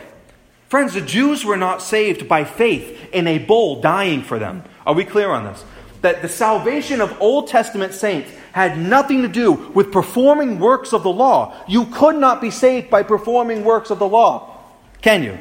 Friends, 0.69 0.93
the 0.93 1.01
Jews 1.01 1.43
were 1.43 1.57
not 1.57 1.81
saved 1.81 2.29
by 2.29 2.45
faith 2.45 3.09
in 3.11 3.27
a 3.27 3.39
bull 3.39 3.81
dying 3.81 4.21
for 4.21 4.39
them. 4.39 4.63
Are 4.85 4.93
we 4.93 5.03
clear 5.03 5.31
on 5.31 5.43
this? 5.43 5.65
That 6.01 6.21
the 6.21 6.29
salvation 6.29 7.01
of 7.01 7.21
Old 7.21 7.47
Testament 7.47 7.93
saints 7.93 8.31
had 8.53 8.77
nothing 8.77 9.23
to 9.23 9.27
do 9.27 9.51
with 9.51 9.91
performing 9.91 10.59
works 10.59 10.93
of 10.93 11.03
the 11.03 11.11
law. 11.11 11.55
You 11.67 11.87
could 11.87 12.15
not 12.15 12.39
be 12.39 12.51
saved 12.51 12.89
by 12.89 13.03
performing 13.03 13.65
works 13.65 13.89
of 13.89 13.99
the 13.99 14.07
law. 14.07 14.63
Can 15.01 15.23
you? 15.23 15.37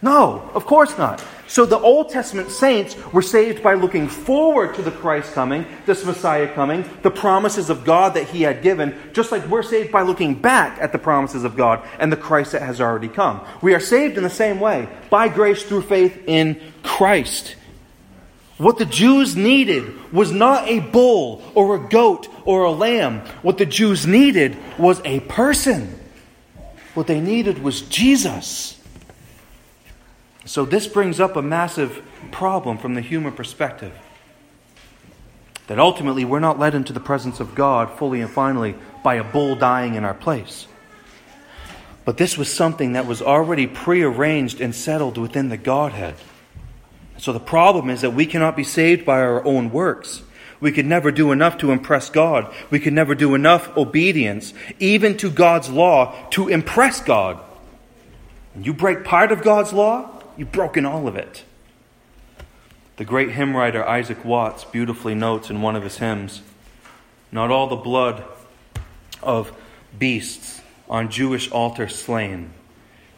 No, 0.00 0.48
of 0.54 0.64
course 0.64 0.96
not. 0.96 1.24
So 1.50 1.66
the 1.66 1.80
Old 1.80 2.10
Testament 2.10 2.52
saints 2.52 2.96
were 3.12 3.22
saved 3.22 3.60
by 3.60 3.74
looking 3.74 4.06
forward 4.06 4.76
to 4.76 4.82
the 4.82 4.92
Christ 4.92 5.32
coming, 5.32 5.66
this 5.84 6.04
Messiah 6.04 6.46
coming, 6.54 6.88
the 7.02 7.10
promises 7.10 7.70
of 7.70 7.84
God 7.84 8.14
that 8.14 8.28
he 8.28 8.42
had 8.42 8.62
given, 8.62 8.96
just 9.12 9.32
like 9.32 9.44
we're 9.48 9.64
saved 9.64 9.90
by 9.90 10.02
looking 10.02 10.36
back 10.36 10.80
at 10.80 10.92
the 10.92 10.98
promises 10.98 11.42
of 11.42 11.56
God 11.56 11.84
and 11.98 12.12
the 12.12 12.16
Christ 12.16 12.52
that 12.52 12.62
has 12.62 12.80
already 12.80 13.08
come. 13.08 13.40
We 13.62 13.74
are 13.74 13.80
saved 13.80 14.16
in 14.16 14.22
the 14.22 14.30
same 14.30 14.60
way, 14.60 14.88
by 15.10 15.26
grace 15.26 15.64
through 15.64 15.82
faith 15.82 16.22
in 16.28 16.60
Christ. 16.84 17.56
What 18.58 18.78
the 18.78 18.86
Jews 18.86 19.34
needed 19.34 20.12
was 20.12 20.30
not 20.30 20.68
a 20.68 20.78
bull 20.78 21.42
or 21.56 21.74
a 21.74 21.88
goat 21.88 22.28
or 22.44 22.62
a 22.62 22.70
lamb. 22.70 23.22
What 23.42 23.58
the 23.58 23.66
Jews 23.66 24.06
needed 24.06 24.56
was 24.78 25.00
a 25.04 25.18
person. 25.18 25.98
What 26.94 27.08
they 27.08 27.20
needed 27.20 27.60
was 27.60 27.82
Jesus. 27.82 28.79
So, 30.46 30.64
this 30.64 30.86
brings 30.86 31.20
up 31.20 31.36
a 31.36 31.42
massive 31.42 32.02
problem 32.30 32.78
from 32.78 32.94
the 32.94 33.00
human 33.00 33.32
perspective. 33.32 33.92
That 35.66 35.78
ultimately 35.78 36.24
we're 36.24 36.40
not 36.40 36.58
led 36.58 36.74
into 36.74 36.92
the 36.92 37.00
presence 37.00 37.40
of 37.40 37.54
God 37.54 37.98
fully 37.98 38.20
and 38.20 38.30
finally 38.30 38.74
by 39.04 39.16
a 39.16 39.24
bull 39.24 39.54
dying 39.54 39.94
in 39.94 40.04
our 40.04 40.14
place. 40.14 40.66
But 42.04 42.16
this 42.16 42.36
was 42.36 42.52
something 42.52 42.94
that 42.94 43.06
was 43.06 43.22
already 43.22 43.66
prearranged 43.66 44.60
and 44.60 44.74
settled 44.74 45.18
within 45.18 45.48
the 45.48 45.56
Godhead. 45.56 46.16
So 47.18 47.32
the 47.32 47.38
problem 47.38 47.90
is 47.90 48.00
that 48.00 48.14
we 48.14 48.26
cannot 48.26 48.56
be 48.56 48.64
saved 48.64 49.04
by 49.04 49.20
our 49.20 49.44
own 49.44 49.70
works. 49.70 50.22
We 50.58 50.72
could 50.72 50.86
never 50.86 51.10
do 51.10 51.32
enough 51.32 51.58
to 51.58 51.70
impress 51.70 52.10
God. 52.10 52.52
We 52.70 52.80
could 52.80 52.92
never 52.92 53.14
do 53.14 53.34
enough 53.34 53.76
obedience, 53.76 54.52
even 54.78 55.16
to 55.18 55.30
God's 55.30 55.68
law, 55.70 56.14
to 56.30 56.48
impress 56.48 57.00
God. 57.00 57.38
When 58.54 58.64
you 58.64 58.74
break 58.74 59.04
part 59.04 59.32
of 59.32 59.42
God's 59.42 59.72
law, 59.72 60.19
you've 60.40 60.50
broken 60.50 60.86
all 60.86 61.06
of 61.06 61.16
it. 61.16 61.44
The 62.96 63.04
great 63.04 63.30
hymn 63.32 63.54
writer 63.54 63.86
Isaac 63.86 64.24
Watts 64.24 64.64
beautifully 64.64 65.14
notes 65.14 65.50
in 65.50 65.60
one 65.60 65.76
of 65.76 65.82
his 65.82 65.98
hymns 65.98 66.40
Not 67.30 67.50
all 67.50 67.66
the 67.66 67.76
blood 67.76 68.24
of 69.22 69.52
beasts 69.98 70.62
on 70.88 71.10
Jewish 71.10 71.50
altars 71.50 71.94
slain 71.94 72.52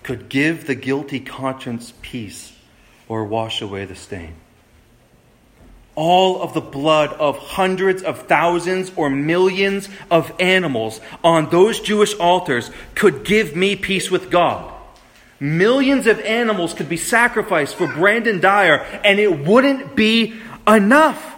could 0.02 0.28
give 0.28 0.66
the 0.66 0.74
guilty 0.74 1.20
conscience 1.20 1.92
peace 2.02 2.52
or 3.06 3.24
wash 3.24 3.62
away 3.62 3.84
the 3.84 3.94
stain. 3.94 4.34
All 5.94 6.42
of 6.42 6.54
the 6.54 6.60
blood 6.60 7.12
of 7.12 7.38
hundreds 7.38 8.02
of 8.02 8.26
thousands 8.26 8.90
or 8.96 9.08
millions 9.08 9.88
of 10.10 10.32
animals 10.40 11.00
on 11.22 11.50
those 11.50 11.78
Jewish 11.78 12.14
altars 12.14 12.72
could 12.96 13.24
give 13.24 13.54
me 13.54 13.76
peace 13.76 14.10
with 14.10 14.28
God. 14.28 14.71
Millions 15.42 16.06
of 16.06 16.20
animals 16.20 16.72
could 16.72 16.88
be 16.88 16.96
sacrificed 16.96 17.74
for 17.74 17.88
Brandon 17.88 18.38
Dyer, 18.38 18.76
and 19.02 19.18
it 19.18 19.40
wouldn't 19.40 19.96
be 19.96 20.40
enough. 20.68 21.34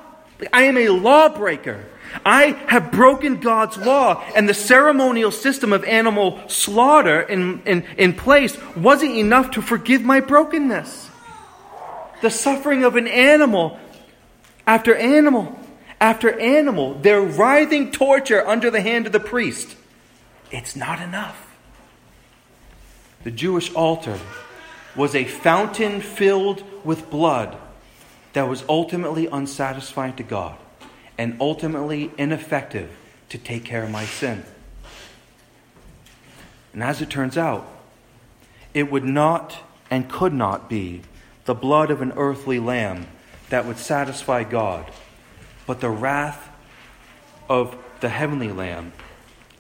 I 0.53 0.65
am 0.65 0.77
a 0.77 0.91
lawbreaker. 0.91 1.87
I 2.25 2.49
have 2.69 2.93
broken 2.93 3.41
God's 3.41 3.79
law, 3.79 4.23
and 4.37 4.47
the 4.47 4.53
ceremonial 4.53 5.31
system 5.31 5.73
of 5.73 5.85
animal 5.85 6.47
slaughter 6.49 7.23
in, 7.23 7.63
in, 7.65 7.85
in 7.97 8.13
place 8.13 8.59
wasn't 8.77 9.17
enough 9.17 9.53
to 9.53 9.63
forgive 9.63 10.03
my 10.03 10.21
brokenness 10.21 11.11
the 12.21 12.31
suffering 12.31 12.85
of 12.85 12.97
an 12.97 13.07
animal 13.07 13.79
after 14.67 14.95
animal 14.95 15.59
after 16.01 16.39
animal, 16.39 16.95
their 16.95 17.21
writhing 17.21 17.91
torture 17.91 18.47
under 18.47 18.71
the 18.71 18.81
hand 18.81 19.07
of 19.07 19.13
the 19.13 19.21
priest. 19.21 19.77
It's 20.51 20.77
not 20.77 21.01
enough. 21.01 21.44
The 23.25 23.31
Jewish 23.31 23.73
altar 23.75 24.21
was 24.95 25.15
a 25.15 25.25
fountain 25.25 26.01
filled 26.01 26.63
with 26.85 27.11
blood 27.11 27.57
that 28.35 28.49
was 28.49 28.65
ultimately 28.69 29.27
unsatisfying 29.27 30.15
to 30.17 30.23
God 30.23 30.57
and 31.17 31.37
ultimately 31.41 32.13
ineffective 32.19 32.91
to 33.31 33.39
take 33.39 33.65
care 33.65 33.83
of 33.83 33.91
my 33.91 34.05
sin. 34.05 34.45
And 36.75 36.83
as 36.83 37.01
it 37.01 37.09
turns 37.09 37.39
out, 37.39 37.67
it 38.75 38.91
would 38.91 39.05
not 39.05 39.59
and 39.91 40.11
could 40.11 40.35
not 40.35 40.69
be 40.69 41.01
the 41.47 41.55
blood 41.55 41.91
of 41.91 42.03
an 42.03 42.13
earthly 42.17 42.59
lamb 42.59 43.07
that 43.49 43.65
would 43.65 43.79
satisfy 43.79 44.45
God, 44.45 44.91
but 45.67 45.81
the 45.81 45.91
wrath 45.91 46.51
of 47.49 47.77
the 48.01 48.09
heavenly 48.11 48.53
lamb, 48.53 48.93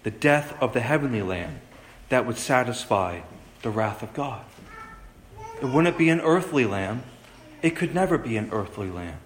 the 0.02 0.10
death 0.10 0.54
of 0.60 0.74
the 0.74 0.80
heavenly 0.80 1.22
lamb 1.22 1.60
that 2.08 2.26
would 2.26 2.36
satisfy 2.36 3.20
the 3.64 3.70
wrath 3.70 4.02
of 4.02 4.12
God. 4.14 4.44
It 5.60 5.66
wouldn't 5.66 5.98
be 5.98 6.10
an 6.10 6.20
earthly 6.20 6.66
lamb. 6.66 7.02
It 7.62 7.74
could 7.74 7.94
never 7.94 8.18
be 8.18 8.36
an 8.36 8.50
earthly 8.52 8.90
lamb. 8.90 9.18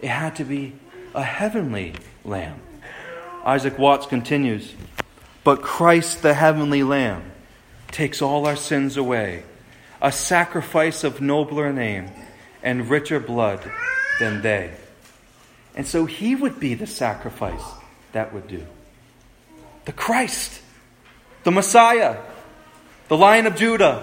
It 0.00 0.08
had 0.08 0.34
to 0.36 0.44
be 0.44 0.72
a 1.14 1.22
heavenly 1.22 1.94
lamb. 2.24 2.58
Isaac 3.44 3.78
Watts 3.78 4.06
continues 4.06 4.74
But 5.44 5.62
Christ, 5.62 6.22
the 6.22 6.34
heavenly 6.34 6.82
lamb, 6.82 7.30
takes 7.92 8.20
all 8.20 8.46
our 8.46 8.56
sins 8.56 8.96
away 8.96 9.44
a 10.00 10.10
sacrifice 10.10 11.04
of 11.04 11.20
nobler 11.20 11.72
name 11.72 12.10
and 12.62 12.90
richer 12.90 13.20
blood 13.20 13.60
than 14.18 14.42
they. 14.42 14.72
And 15.74 15.86
so 15.86 16.06
he 16.06 16.34
would 16.34 16.58
be 16.58 16.74
the 16.74 16.86
sacrifice 16.86 17.64
that 18.12 18.32
would 18.32 18.48
do. 18.48 18.66
The 19.84 19.92
Christ, 19.92 20.60
the 21.44 21.50
Messiah, 21.50 22.16
the 23.08 23.16
Lion 23.16 23.46
of 23.46 23.56
Judah, 23.56 24.02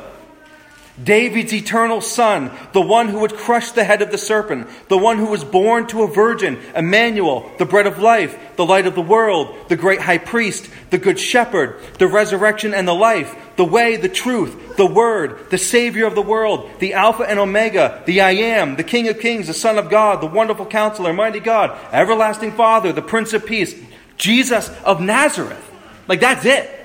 David's 1.01 1.51
eternal 1.51 2.01
son, 2.01 2.51
the 2.71 2.81
one 2.81 3.07
who 3.07 3.21
would 3.21 3.33
crush 3.33 3.71
the 3.71 3.83
head 3.83 4.03
of 4.03 4.11
the 4.11 4.17
serpent, 4.17 4.67
the 4.89 4.97
one 4.97 5.17
who 5.17 5.25
was 5.25 5.43
born 5.43 5.87
to 5.87 6.03
a 6.03 6.07
virgin, 6.07 6.59
Emmanuel, 6.75 7.51
the 7.57 7.65
bread 7.65 7.87
of 7.87 7.97
life, 7.97 8.37
the 8.57 8.65
light 8.65 8.85
of 8.85 8.93
the 8.93 9.01
world, 9.01 9.55
the 9.69 9.75
great 9.75 9.99
high 9.99 10.19
priest, 10.19 10.69
the 10.91 10.99
good 10.99 11.19
shepherd, 11.19 11.79
the 11.97 12.07
resurrection 12.07 12.75
and 12.75 12.87
the 12.87 12.93
life, 12.93 13.35
the 13.55 13.65
way, 13.65 13.95
the 13.95 14.07
truth, 14.07 14.77
the 14.77 14.85
word, 14.85 15.49
the 15.49 15.57
savior 15.57 16.05
of 16.05 16.13
the 16.13 16.21
world, 16.21 16.69
the 16.77 16.93
Alpha 16.93 17.23
and 17.23 17.39
Omega, 17.39 18.03
the 18.05 18.21
I 18.21 18.31
am, 18.31 18.75
the 18.75 18.83
King 18.83 19.07
of 19.07 19.19
kings, 19.19 19.47
the 19.47 19.53
Son 19.55 19.79
of 19.79 19.89
God, 19.89 20.21
the 20.21 20.27
wonderful 20.27 20.67
counselor, 20.67 21.11
mighty 21.11 21.39
God, 21.39 21.75
everlasting 21.91 22.51
Father, 22.51 22.93
the 22.93 23.01
Prince 23.01 23.33
of 23.33 23.47
Peace, 23.47 23.73
Jesus 24.17 24.69
of 24.85 25.01
Nazareth. 25.01 25.71
Like 26.07 26.19
that's 26.19 26.45
it. 26.45 26.81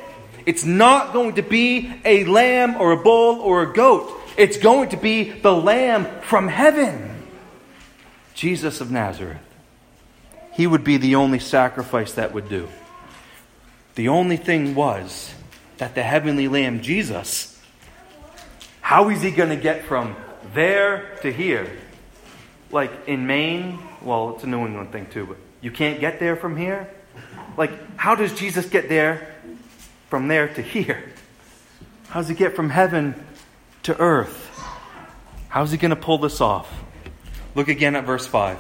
It's 0.49 0.65
not 0.65 1.13
going 1.13 1.35
to 1.35 1.43
be 1.43 1.93
a 2.07 2.25
lamb 2.25 2.77
or 2.77 2.93
a 2.93 2.97
bull 2.97 3.39
or 3.43 3.65
a 3.65 3.71
goat. 3.71 4.11
It's 4.39 4.57
going 4.57 4.89
to 4.89 4.97
be 4.97 5.25
the 5.31 5.53
lamb 5.53 6.07
from 6.23 6.49
heaven. 6.49 7.27
Jesus 8.33 8.81
of 8.81 8.91
Nazareth. 8.91 9.43
He 10.55 10.67
would 10.67 10.85
be 10.85 10.97
the 10.97 11.17
only 11.17 11.39
sacrifice 11.39 12.15
that 12.15 12.33
would 12.33 12.49
do. 12.49 12.67
The 13.95 14.09
only 14.09 14.39
thing 14.39 14.75
was 14.75 15.35
that 15.77 15.95
the 15.95 16.03
heavenly 16.03 16.49
lamb, 16.49 16.81
Jesus, 16.81 17.61
how 18.81 19.11
is 19.11 19.21
he 19.21 19.31
going 19.31 19.51
to 19.51 19.63
get 19.63 19.85
from 19.85 20.17
there 20.55 21.15
to 21.21 21.31
here? 21.31 21.71
Like 22.71 23.07
in 23.07 23.27
Maine, 23.27 23.79
well, 24.01 24.35
it's 24.35 24.45
a 24.45 24.47
New 24.47 24.65
England 24.65 24.93
thing 24.93 25.09
too, 25.11 25.27
but 25.27 25.37
you 25.61 25.71
can't 25.71 26.01
get 26.01 26.19
there 26.19 26.37
from 26.37 26.57
here? 26.57 26.89
Like, 27.59 27.99
how 27.99 28.15
does 28.15 28.33
Jesus 28.33 28.67
get 28.67 28.89
there 28.89 29.35
from 30.09 30.29
there 30.29 30.49
to 30.49 30.63
here? 30.63 31.13
How 32.09 32.21
does 32.21 32.29
he 32.29 32.35
get 32.35 32.57
from 32.57 32.71
heaven 32.71 33.15
to 33.85 33.99
earth? 34.01 34.47
How's 35.49 35.71
he 35.71 35.79
going 35.79 35.91
to 35.91 35.97
pull 35.97 36.19
this 36.19 36.41
off? 36.41 36.73
Look 37.55 37.69
again 37.69 37.97
at 37.97 38.05
verse 38.05 38.27
5. 38.27 38.59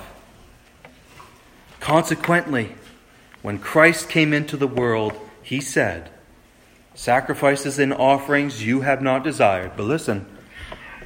Consequently, 1.81 2.75
when 3.43 3.59
Christ 3.59 4.09
came 4.09 4.33
into 4.33 4.57
the 4.57 4.67
world, 4.67 5.15
he 5.43 5.61
said, 5.61 6.11
Sacrifices 6.95 7.79
and 7.79 7.95
offerings 7.95 8.65
you 8.65 8.81
have 8.81 9.01
not 9.01 9.23
desired. 9.23 9.73
But 9.77 9.85
listen, 9.85 10.27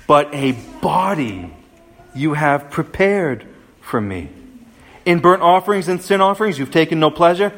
but 0.06 0.34
a 0.34 0.52
body 0.80 1.54
you 2.14 2.34
have 2.34 2.70
prepared 2.70 3.46
for 3.80 4.00
me. 4.00 4.30
In 5.04 5.18
burnt 5.18 5.42
offerings 5.42 5.88
and 5.88 6.00
sin 6.00 6.20
offerings 6.20 6.58
you've 6.58 6.70
taken 6.70 6.98
no 6.98 7.10
pleasure. 7.10 7.52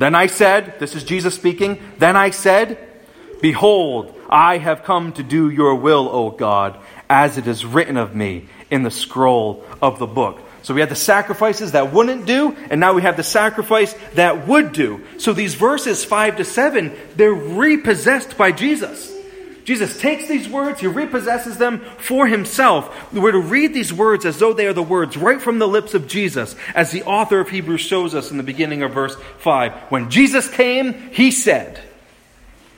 Then 0.00 0.14
I 0.14 0.28
said, 0.28 0.78
This 0.78 0.94
is 0.94 1.04
Jesus 1.04 1.34
speaking, 1.34 1.78
then 1.98 2.16
I 2.16 2.30
said, 2.30 2.78
Behold, 3.42 4.18
I 4.30 4.56
have 4.56 4.82
come 4.82 5.12
to 5.12 5.22
do 5.22 5.50
your 5.50 5.74
will, 5.74 6.08
O 6.08 6.30
God, 6.30 6.78
as 7.10 7.36
it 7.36 7.46
is 7.46 7.66
written 7.66 7.98
of 7.98 8.14
me 8.14 8.48
in 8.70 8.82
the 8.82 8.90
scroll 8.90 9.62
of 9.82 9.98
the 9.98 10.06
book. 10.06 10.40
So 10.62 10.72
we 10.72 10.80
had 10.80 10.88
the 10.88 10.96
sacrifices 10.96 11.72
that 11.72 11.92
wouldn't 11.92 12.24
do, 12.24 12.56
and 12.70 12.80
now 12.80 12.94
we 12.94 13.02
have 13.02 13.18
the 13.18 13.22
sacrifice 13.22 13.94
that 14.14 14.48
would 14.48 14.72
do. 14.72 15.04
So 15.18 15.34
these 15.34 15.54
verses 15.54 16.02
5 16.02 16.38
to 16.38 16.44
7, 16.46 16.96
they're 17.16 17.34
repossessed 17.34 18.38
by 18.38 18.52
Jesus. 18.52 19.12
Jesus 19.64 20.00
takes 20.00 20.26
these 20.26 20.48
words, 20.48 20.80
he 20.80 20.86
repossesses 20.86 21.58
them 21.58 21.80
for 21.98 22.26
himself. 22.26 23.12
We're 23.12 23.32
to 23.32 23.38
read 23.38 23.74
these 23.74 23.92
words 23.92 24.24
as 24.24 24.38
though 24.38 24.52
they 24.52 24.66
are 24.66 24.72
the 24.72 24.82
words 24.82 25.16
right 25.16 25.40
from 25.40 25.58
the 25.58 25.68
lips 25.68 25.94
of 25.94 26.06
Jesus, 26.06 26.56
as 26.74 26.90
the 26.90 27.02
author 27.04 27.40
of 27.40 27.48
Hebrews 27.48 27.80
shows 27.80 28.14
us 28.14 28.30
in 28.30 28.36
the 28.36 28.42
beginning 28.42 28.82
of 28.82 28.92
verse 28.92 29.16
5. 29.38 29.72
When 29.90 30.10
Jesus 30.10 30.48
came, 30.48 30.94
he 31.10 31.30
said, 31.30 31.80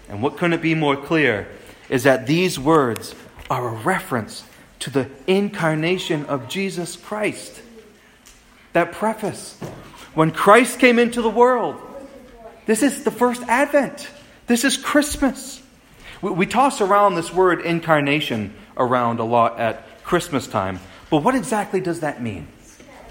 and 0.08 0.22
what 0.22 0.36
couldn't 0.36 0.60
be 0.60 0.74
more 0.74 0.96
clear 0.96 1.48
is 1.88 2.02
that 2.02 2.26
these 2.26 2.58
words 2.58 3.14
are 3.48 3.68
a 3.68 3.72
reference 3.72 4.44
to 4.80 4.90
the 4.90 5.08
incarnation 5.26 6.26
of 6.26 6.48
Jesus 6.48 6.96
Christ 6.96 7.62
that 8.72 8.92
preface. 8.92 9.56
When 10.14 10.30
Christ 10.30 10.78
came 10.78 10.98
into 10.98 11.22
the 11.22 11.30
world, 11.30 11.80
this 12.66 12.82
is 12.82 13.04
the 13.04 13.10
first 13.10 13.42
advent. 13.44 14.08
This 14.46 14.64
is 14.64 14.76
Christmas. 14.76 15.61
We, 16.22 16.30
we 16.30 16.46
toss 16.46 16.80
around 16.80 17.16
this 17.16 17.32
word 17.32 17.60
incarnation 17.60 18.54
around 18.76 19.18
a 19.18 19.24
lot 19.24 19.60
at 19.60 20.02
Christmas 20.04 20.46
time, 20.46 20.80
but 21.10 21.22
what 21.22 21.34
exactly 21.34 21.80
does 21.80 22.00
that 22.00 22.22
mean? 22.22 22.46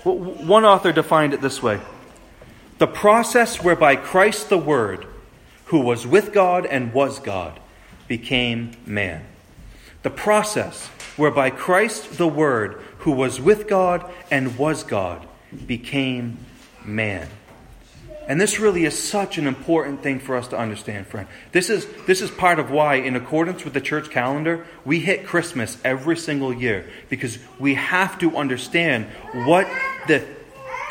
One 0.04 0.66
author 0.66 0.92
defined 0.92 1.34
it 1.34 1.42
this 1.42 1.62
way 1.62 1.80
The 2.80 2.88
process 2.88 3.62
whereby 3.62 3.96
Christ 3.96 4.50
the 4.50 4.58
Word, 4.58 5.06
who 5.66 5.82
was 5.82 6.08
with 6.08 6.34
God 6.34 6.66
and 6.66 6.94
was 6.94 7.20
God, 7.20 7.60
became 8.08 8.72
man. 8.86 9.24
The 10.02 10.10
process 10.10 10.88
whereby 11.18 11.52
Christ 11.52 12.18
the 12.18 12.28
Word, 12.28 12.82
who 13.00 13.12
was 13.12 13.40
with 13.40 13.68
God 13.68 14.10
and 14.32 14.58
was 14.58 14.84
God, 14.84 15.28
became 15.68 16.40
man. 16.84 17.28
And 18.28 18.40
this 18.40 18.60
really 18.60 18.86
is 18.86 18.98
such 18.98 19.38
an 19.38 19.48
important 19.48 20.04
thing 20.04 20.20
for 20.20 20.36
us 20.38 20.48
to 20.50 20.58
understand, 20.58 21.08
friend. 21.08 21.28
This 21.52 21.70
is, 21.70 21.88
this 22.06 22.22
is 22.22 22.30
part 22.30 22.60
of 22.60 22.70
why, 22.70 22.96
in 22.96 23.16
accordance 23.16 23.64
with 23.64 23.74
the 23.74 23.82
church 23.82 24.10
calendar, 24.10 24.66
we 24.86 25.00
hit 25.00 25.26
Christmas 25.26 25.78
every 25.84 26.16
single 26.16 26.54
year 26.54 26.90
because 27.10 27.40
we 27.60 27.74
have 27.76 28.20
to 28.20 28.38
understand 28.38 29.08
what 29.34 29.68
the 30.08 30.24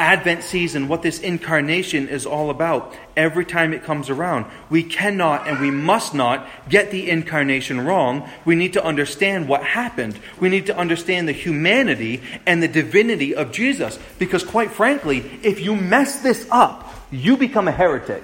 Advent 0.00 0.42
season, 0.42 0.88
what 0.88 1.02
this 1.02 1.20
incarnation 1.20 2.08
is 2.08 2.24
all 2.24 2.48
about 2.48 2.94
every 3.18 3.44
time 3.44 3.74
it 3.74 3.84
comes 3.84 4.08
around. 4.08 4.46
We 4.70 4.82
cannot 4.82 5.46
and 5.46 5.60
we 5.60 5.70
must 5.70 6.14
not 6.14 6.48
get 6.70 6.90
the 6.90 7.10
incarnation 7.10 7.82
wrong. 7.82 8.26
We 8.46 8.54
need 8.54 8.72
to 8.72 8.84
understand 8.84 9.46
what 9.46 9.62
happened. 9.62 10.18
We 10.40 10.48
need 10.48 10.66
to 10.66 10.76
understand 10.76 11.28
the 11.28 11.32
humanity 11.32 12.22
and 12.46 12.62
the 12.62 12.68
divinity 12.68 13.34
of 13.34 13.52
Jesus. 13.52 13.98
Because, 14.18 14.42
quite 14.42 14.70
frankly, 14.70 15.18
if 15.42 15.60
you 15.60 15.76
mess 15.76 16.20
this 16.20 16.46
up, 16.50 16.89
you 17.10 17.36
become 17.36 17.68
a 17.68 17.72
heretic. 17.72 18.22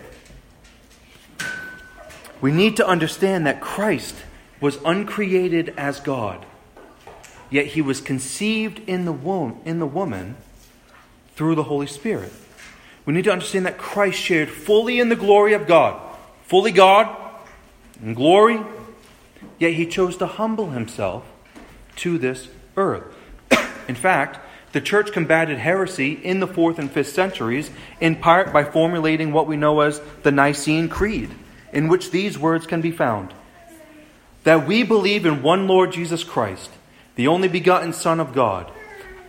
We 2.40 2.52
need 2.52 2.76
to 2.76 2.86
understand 2.86 3.46
that 3.46 3.60
Christ 3.60 4.14
was 4.60 4.78
uncreated 4.84 5.74
as 5.76 6.00
God, 6.00 6.44
yet 7.50 7.66
he 7.66 7.82
was 7.82 8.00
conceived 8.00 8.80
in 8.86 9.04
the 9.04 9.12
womb 9.12 9.60
in 9.64 9.78
the 9.78 9.86
woman 9.86 10.36
through 11.34 11.54
the 11.54 11.64
Holy 11.64 11.86
Spirit. 11.86 12.32
We 13.04 13.14
need 13.14 13.24
to 13.24 13.32
understand 13.32 13.66
that 13.66 13.78
Christ 13.78 14.18
shared 14.18 14.50
fully 14.50 14.98
in 14.98 15.08
the 15.08 15.16
glory 15.16 15.52
of 15.52 15.66
God, 15.66 16.00
fully 16.44 16.72
God 16.72 17.14
in 18.02 18.14
glory, 18.14 18.60
yet 19.58 19.74
he 19.74 19.86
chose 19.86 20.16
to 20.18 20.26
humble 20.26 20.70
himself 20.70 21.24
to 21.96 22.18
this 22.18 22.48
earth. 22.76 23.04
in 23.88 23.94
fact, 23.94 24.40
the 24.76 24.80
church 24.82 25.10
combated 25.10 25.56
heresy 25.56 26.12
in 26.12 26.38
the 26.38 26.46
fourth 26.46 26.78
and 26.78 26.92
fifth 26.92 27.08
centuries 27.08 27.70
in 27.98 28.14
part 28.14 28.52
by 28.52 28.62
formulating 28.62 29.32
what 29.32 29.46
we 29.46 29.56
know 29.56 29.80
as 29.80 30.02
the 30.22 30.30
Nicene 30.30 30.90
Creed, 30.90 31.30
in 31.72 31.88
which 31.88 32.10
these 32.10 32.38
words 32.38 32.66
can 32.66 32.82
be 32.82 32.90
found 32.90 33.32
that 34.44 34.66
we 34.66 34.82
believe 34.82 35.24
in 35.24 35.42
one 35.42 35.66
Lord 35.66 35.92
Jesus 35.92 36.22
Christ, 36.24 36.68
the 37.14 37.26
only 37.26 37.48
begotten 37.48 37.94
Son 37.94 38.20
of 38.20 38.34
God 38.34 38.70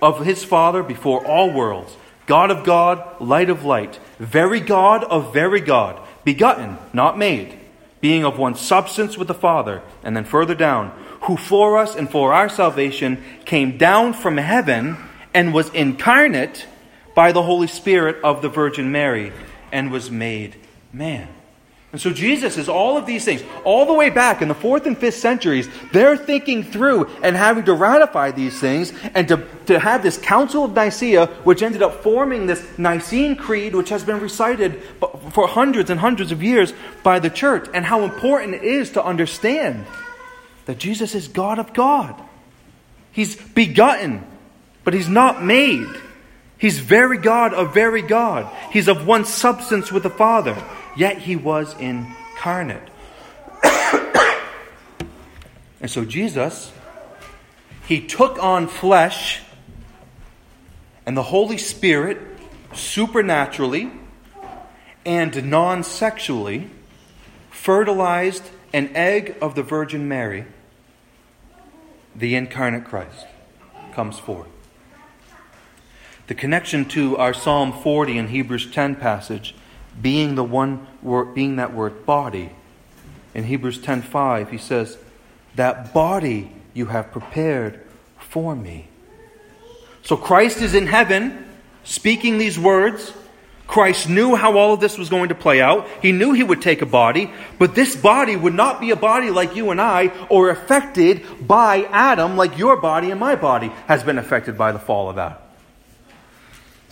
of 0.01 0.25
his 0.25 0.43
Father 0.43 0.83
before 0.83 1.25
all 1.25 1.49
worlds, 1.49 1.95
God 2.25 2.51
of 2.51 2.65
God, 2.65 3.21
light 3.21 3.49
of 3.49 3.63
light, 3.63 4.01
very 4.19 4.59
God 4.59 5.05
of 5.05 5.33
very 5.33 5.61
God, 5.61 5.97
begotten, 6.25 6.77
not 6.91 7.17
made, 7.17 7.57
being 8.01 8.25
of 8.25 8.37
one 8.37 8.55
substance 8.55 9.17
with 9.17 9.29
the 9.29 9.33
Father. 9.33 9.81
And 10.03 10.13
then 10.13 10.25
further 10.25 10.55
down, 10.55 10.91
who 11.21 11.37
for 11.37 11.77
us 11.77 11.95
and 11.95 12.11
for 12.11 12.33
our 12.33 12.49
salvation 12.49 13.23
came 13.45 13.77
down 13.77 14.11
from 14.11 14.35
heaven 14.35 14.97
and 15.33 15.53
was 15.53 15.69
incarnate 15.69 16.65
by 17.15 17.31
the 17.31 17.43
Holy 17.43 17.67
Spirit 17.67 18.17
of 18.23 18.41
the 18.41 18.49
Virgin 18.49 18.91
Mary 18.91 19.33
and 19.71 19.91
was 19.91 20.11
made 20.11 20.55
man. 20.93 21.27
And 21.93 22.01
so 22.01 22.11
Jesus 22.11 22.57
is 22.57 22.67
all 22.67 22.97
of 22.97 23.05
these 23.05 23.23
things. 23.23 23.41
All 23.63 23.85
the 23.85 23.93
way 23.93 24.09
back 24.09 24.41
in 24.41 24.49
the 24.49 24.53
fourth 24.53 24.85
and 24.85 24.97
fifth 24.97 25.15
centuries, 25.15 25.69
they're 25.93 26.17
thinking 26.17 26.63
through 26.63 27.05
and 27.23 27.35
having 27.35 27.63
to 27.63 27.73
ratify 27.73 28.31
these 28.31 28.59
things 28.59 28.91
and 29.15 29.27
to, 29.29 29.47
to 29.67 29.79
have 29.79 30.03
this 30.03 30.17
Council 30.17 30.65
of 30.65 30.73
Nicaea, 30.73 31.27
which 31.43 31.63
ended 31.63 31.81
up 31.81 32.03
forming 32.03 32.45
this 32.45 32.63
Nicene 32.77 33.37
Creed, 33.37 33.73
which 33.73 33.89
has 33.89 34.03
been 34.03 34.19
recited 34.19 34.81
for 35.31 35.47
hundreds 35.47 35.89
and 35.89 35.99
hundreds 35.99 36.33
of 36.33 36.43
years 36.43 36.73
by 37.03 37.19
the 37.19 37.29
church, 37.29 37.69
and 37.73 37.85
how 37.85 38.03
important 38.03 38.55
it 38.55 38.63
is 38.63 38.91
to 38.91 39.03
understand 39.03 39.85
that 40.65 40.77
Jesus 40.77 41.15
is 41.15 41.29
God 41.29 41.57
of 41.57 41.73
God. 41.73 42.21
He's 43.13 43.37
begotten, 43.37 44.25
but 44.87 44.93
he's 44.93 45.09
not 45.09 45.43
made. 45.43 45.89
He's 46.57 46.79
very 46.79 47.17
God 47.17 47.53
of 47.53 47.73
very 47.73 48.01
God. 48.01 48.49
He's 48.71 48.87
of 48.87 49.05
one 49.05 49.25
substance 49.25 49.91
with 49.91 50.03
the 50.03 50.09
Father 50.09 50.55
yet 50.95 51.17
he 51.17 51.35
was 51.35 51.77
incarnate. 51.77 52.87
and 55.81 55.91
so 55.91 56.05
Jesus, 56.05 56.71
he 57.85 57.99
took 57.99 58.41
on 58.41 58.69
flesh, 58.69 59.41
and 61.05 61.17
the 61.17 61.23
Holy 61.23 61.57
Spirit 61.57 62.19
supernaturally 62.73 63.91
and 65.05 65.49
non 65.49 65.83
sexually 65.83 66.69
fertilized 67.51 68.43
an 68.71 68.95
egg 68.95 69.35
of 69.41 69.53
the 69.53 69.63
Virgin 69.63 70.07
Mary, 70.07 70.45
the 72.15 72.35
incarnate 72.35 72.85
Christ 72.85 73.27
comes 73.91 74.17
forth. 74.17 74.47
The 76.27 76.35
connection 76.35 76.85
to 76.89 77.17
our 77.17 77.33
Psalm 77.33 77.71
40 77.71 78.17
and 78.17 78.29
Hebrews 78.29 78.69
10 78.71 78.95
passage 78.95 79.55
being 80.01 80.35
the 80.35 80.43
one 80.43 80.85
being 81.33 81.55
that 81.55 81.73
word 81.73 82.05
body. 82.05 82.51
In 83.33 83.45
Hebrews 83.45 83.79
10:5 83.79 84.49
he 84.51 84.57
says, 84.57 84.97
"That 85.55 85.93
body 85.93 86.51
you 86.73 86.87
have 86.87 87.11
prepared 87.11 87.79
for 88.19 88.55
me." 88.55 88.87
So 90.03 90.17
Christ 90.17 90.61
is 90.61 90.73
in 90.73 90.87
heaven 90.87 91.45
speaking 91.83 92.37
these 92.37 92.59
words. 92.59 93.13
Christ 93.65 94.09
knew 94.09 94.35
how 94.35 94.57
all 94.57 94.73
of 94.73 94.79
this 94.79 94.97
was 94.97 95.09
going 95.09 95.29
to 95.29 95.35
play 95.35 95.61
out. 95.61 95.87
He 96.01 96.11
knew 96.11 96.31
he 96.31 96.43
would 96.43 96.61
take 96.61 96.81
a 96.81 96.85
body, 96.85 97.31
but 97.57 97.75
this 97.75 97.95
body 97.95 98.35
would 98.35 98.53
not 98.53 98.79
be 98.79 98.91
a 98.91 98.95
body 98.95 99.29
like 99.29 99.55
you 99.55 99.71
and 99.71 99.81
I 99.81 100.11
or 100.29 100.49
affected 100.49 101.21
by 101.45 101.87
Adam 101.91 102.37
like 102.37 102.57
your 102.57 102.77
body 102.77 103.11
and 103.11 103.19
my 103.19 103.35
body 103.35 103.71
has 103.87 104.03
been 104.03 104.17
affected 104.17 104.57
by 104.57 104.71
the 104.71 104.79
fall 104.79 105.09
of 105.09 105.17
Adam. 105.17 105.46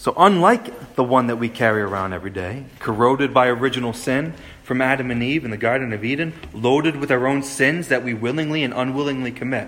So, 0.05 0.13
unlike 0.17 0.93
the 0.93 1.03
one 1.03 1.25
that 1.25 1.37
we 1.37 1.49
carry 1.49 1.81
around 1.81 2.13
every 2.13 2.29
day, 2.29 2.65
corroded 2.77 3.33
by 3.33 3.47
original 3.47 3.91
sin 3.91 4.35
from 4.61 4.79
Adam 4.79 5.09
and 5.09 5.23
Eve 5.23 5.43
in 5.43 5.49
the 5.49 5.57
Garden 5.57 5.93
of 5.93 6.05
Eden, 6.05 6.33
loaded 6.53 6.97
with 6.97 7.09
our 7.09 7.25
own 7.25 7.41
sins 7.41 7.87
that 7.87 8.03
we 8.03 8.13
willingly 8.13 8.61
and 8.61 8.71
unwillingly 8.71 9.31
commit, 9.31 9.67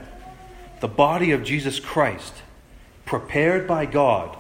the 0.80 0.88
body 0.88 1.32
of 1.32 1.44
Jesus 1.44 1.80
Christ, 1.80 2.36
prepared 3.04 3.68
by 3.68 3.88
God, 3.88 4.38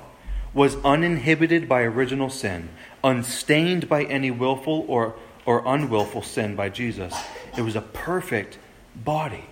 was 0.53 0.75
uninhibited 0.85 1.67
by 1.67 1.81
original 1.81 2.29
sin, 2.29 2.69
unstained 3.03 3.89
by 3.89 4.03
any 4.03 4.29
willful 4.29 4.85
or, 4.87 5.15
or 5.47 5.63
unwillful 5.65 6.21
sin 6.21 6.55
by 6.55 6.69
Jesus. 6.69 7.11
It 7.57 7.63
was 7.63 7.75
a 7.75 7.81
perfect 7.81 8.59
body. 8.95 9.45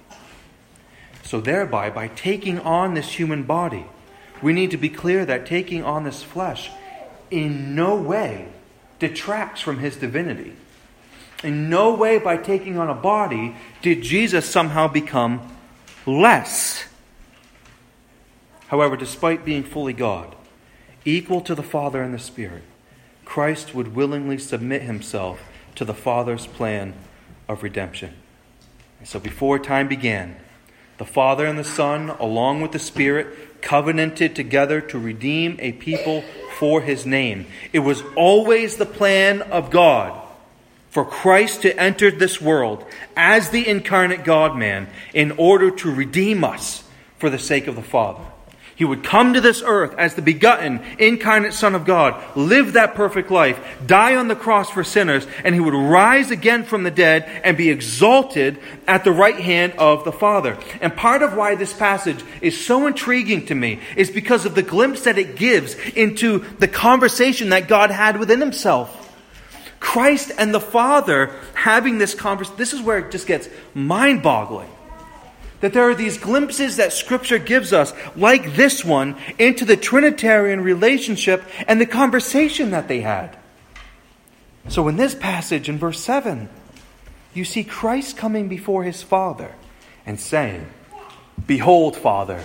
So, 1.24 1.42
thereby, 1.42 1.90
by 1.90 2.08
taking 2.10 2.60
on 2.60 2.94
this 2.94 3.14
human 3.14 3.42
body, 3.42 3.88
we 4.42 4.54
need 4.54 4.72
to 4.72 4.78
be 4.78 4.90
clear 4.90 5.26
that 5.26 5.46
taking 5.46 5.84
on 5.84 6.04
this 6.04 6.24
flesh 6.24 6.72
in 7.32 7.76
no 7.76 7.96
way 7.96 8.48
detracts 9.00 9.62
from 9.62 9.80
his 9.80 9.96
divinity. 9.98 10.54
In 11.44 11.70
no 11.70 11.94
way, 11.94 12.18
by 12.18 12.38
taking 12.38 12.78
on 12.78 12.90
a 12.90 12.96
body, 12.96 13.56
did 13.82 14.02
Jesus 14.02 14.50
somehow 14.50 14.88
become 14.88 15.56
less. 16.06 16.86
However, 18.68 18.96
despite 18.96 19.46
being 19.46 19.64
fully 19.64 19.94
God, 19.94 20.36
equal 21.04 21.42
to 21.42 21.54
the 21.54 21.64
Father 21.64 22.02
and 22.02 22.14
the 22.14 22.20
Spirit, 22.20 22.64
Christ 23.26 23.76
would 23.76 23.96
willingly 23.96 24.38
submit 24.38 24.84
himself 24.84 25.42
to 25.76 25.86
the 25.86 25.94
Father's 25.94 26.48
plan 26.48 26.94
of 27.48 27.64
redemption. 27.64 28.14
And 29.00 29.08
so 29.08 29.20
before 29.20 29.60
time 29.60 29.88
began, 29.88 30.38
the 30.98 31.06
Father 31.06 31.46
and 31.46 31.60
the 31.60 31.64
Son, 31.64 32.10
along 32.12 32.62
with 32.62 32.72
the 32.72 32.80
Spirit, 32.80 33.28
covenanted 33.62 34.36
together 34.36 34.82
to 34.82 35.00
redeem 35.00 35.58
a 35.60 35.72
people 35.74 36.24
for 36.58 36.82
his 36.82 37.06
name. 37.06 37.46
It 37.74 37.80
was 37.80 38.04
always 38.16 38.78
the 38.78 38.86
plan 38.86 39.42
of 39.42 39.72
God 39.72 40.22
for 40.90 41.04
Christ 41.06 41.64
to 41.64 41.78
enter 41.78 42.10
this 42.10 42.40
world 42.40 42.86
as 43.18 43.50
the 43.50 43.68
incarnate 43.68 44.24
God 44.24 44.58
man 44.58 44.88
in 45.14 45.34
order 45.34 45.70
to 45.72 45.94
redeem 45.94 46.44
us 46.44 46.84
for 47.18 47.30
the 47.30 47.40
sake 47.40 47.68
of 47.68 47.76
the 47.76 47.82
Father. 47.82 48.24
He 48.76 48.84
would 48.84 49.06
come 49.06 49.34
to 49.34 49.42
this 49.42 49.64
earth 49.66 49.96
as 49.98 50.16
the 50.16 50.22
begotten, 50.22 50.82
incarnate 51.00 51.54
Son 51.54 51.76
of 51.76 51.86
God, 51.86 52.22
live 52.36 52.74
that 52.74 52.94
perfect 52.94 53.32
life, 53.32 53.58
die 53.88 54.16
on 54.16 54.28
the 54.28 54.36
cross 54.36 54.70
for 54.70 54.84
sinners, 54.84 55.26
and 55.46 55.56
he 55.56 55.62
would 55.62 55.74
rise 55.74 56.30
again 56.30 56.66
from 56.66 56.84
the 56.84 56.92
dead 56.92 57.24
and 57.46 57.56
be 57.56 57.70
exalted 57.70 58.60
at 58.86 59.06
the 59.06 59.14
right 59.14 59.40
hand 59.40 59.74
of 59.78 60.04
the 60.04 60.12
Father. 60.12 60.58
And 60.82 60.94
part 60.94 61.24
of 61.24 61.38
why 61.38 61.56
this 61.56 61.72
passage 61.72 62.22
is 62.42 62.66
so 62.66 62.86
intriguing 62.86 63.46
to 63.46 63.56
me 63.56 63.80
is 63.96 64.12
because 64.12 64.46
of 64.46 64.56
the 64.56 64.62
glimpse 64.62 65.04
that 65.04 65.18
it 65.18 65.38
gives 65.38 65.76
into 65.96 66.40
the 66.60 66.68
conversation 66.68 67.50
that 67.50 67.70
God 67.70 67.92
had 67.92 68.20
within 68.20 68.42
himself. 68.42 69.04
Christ 69.80 70.32
and 70.38 70.54
the 70.54 70.60
Father 70.60 71.32
having 71.54 71.98
this 71.98 72.14
conversation, 72.14 72.58
this 72.58 72.74
is 72.74 72.82
where 72.82 72.98
it 72.98 73.12
just 73.12 73.26
gets 73.26 73.48
mind 73.74 74.22
boggling. 74.22 74.70
That 75.66 75.74
there 75.74 75.90
are 75.90 75.96
these 75.96 76.20
glimpses 76.20 76.78
that 76.78 76.94
Scripture 76.94 77.40
gives 77.40 77.74
us, 77.74 77.92
like 78.16 78.54
this 78.54 78.86
one, 78.86 79.16
into 79.40 79.66
the 79.66 79.76
Trinitarian 79.76 80.62
relationship 80.62 81.44
and 81.68 81.82
the 81.82 81.88
conversation 81.88 82.70
that 82.70 82.88
they 82.88 83.02
had. 83.02 83.36
So, 84.68 84.88
in 84.88 84.96
this 84.96 85.16
passage, 85.16 85.68
in 85.68 85.80
verse 85.80 86.00
7, 86.02 86.50
you 87.34 87.44
see 87.44 87.64
Christ 87.64 88.16
coming 88.16 88.48
before 88.48 88.84
his 88.84 89.02
Father 89.02 89.56
and 90.06 90.20
saying, 90.20 90.68
Behold, 91.48 91.98
Father, 91.98 92.44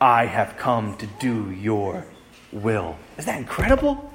I 0.00 0.26
have 0.26 0.56
come 0.56 0.96
to 0.96 1.06
do 1.20 1.52
your 1.52 2.04
will. 2.50 2.96
Isn't 3.16 3.32
that 3.32 3.38
incredible? 3.38 4.12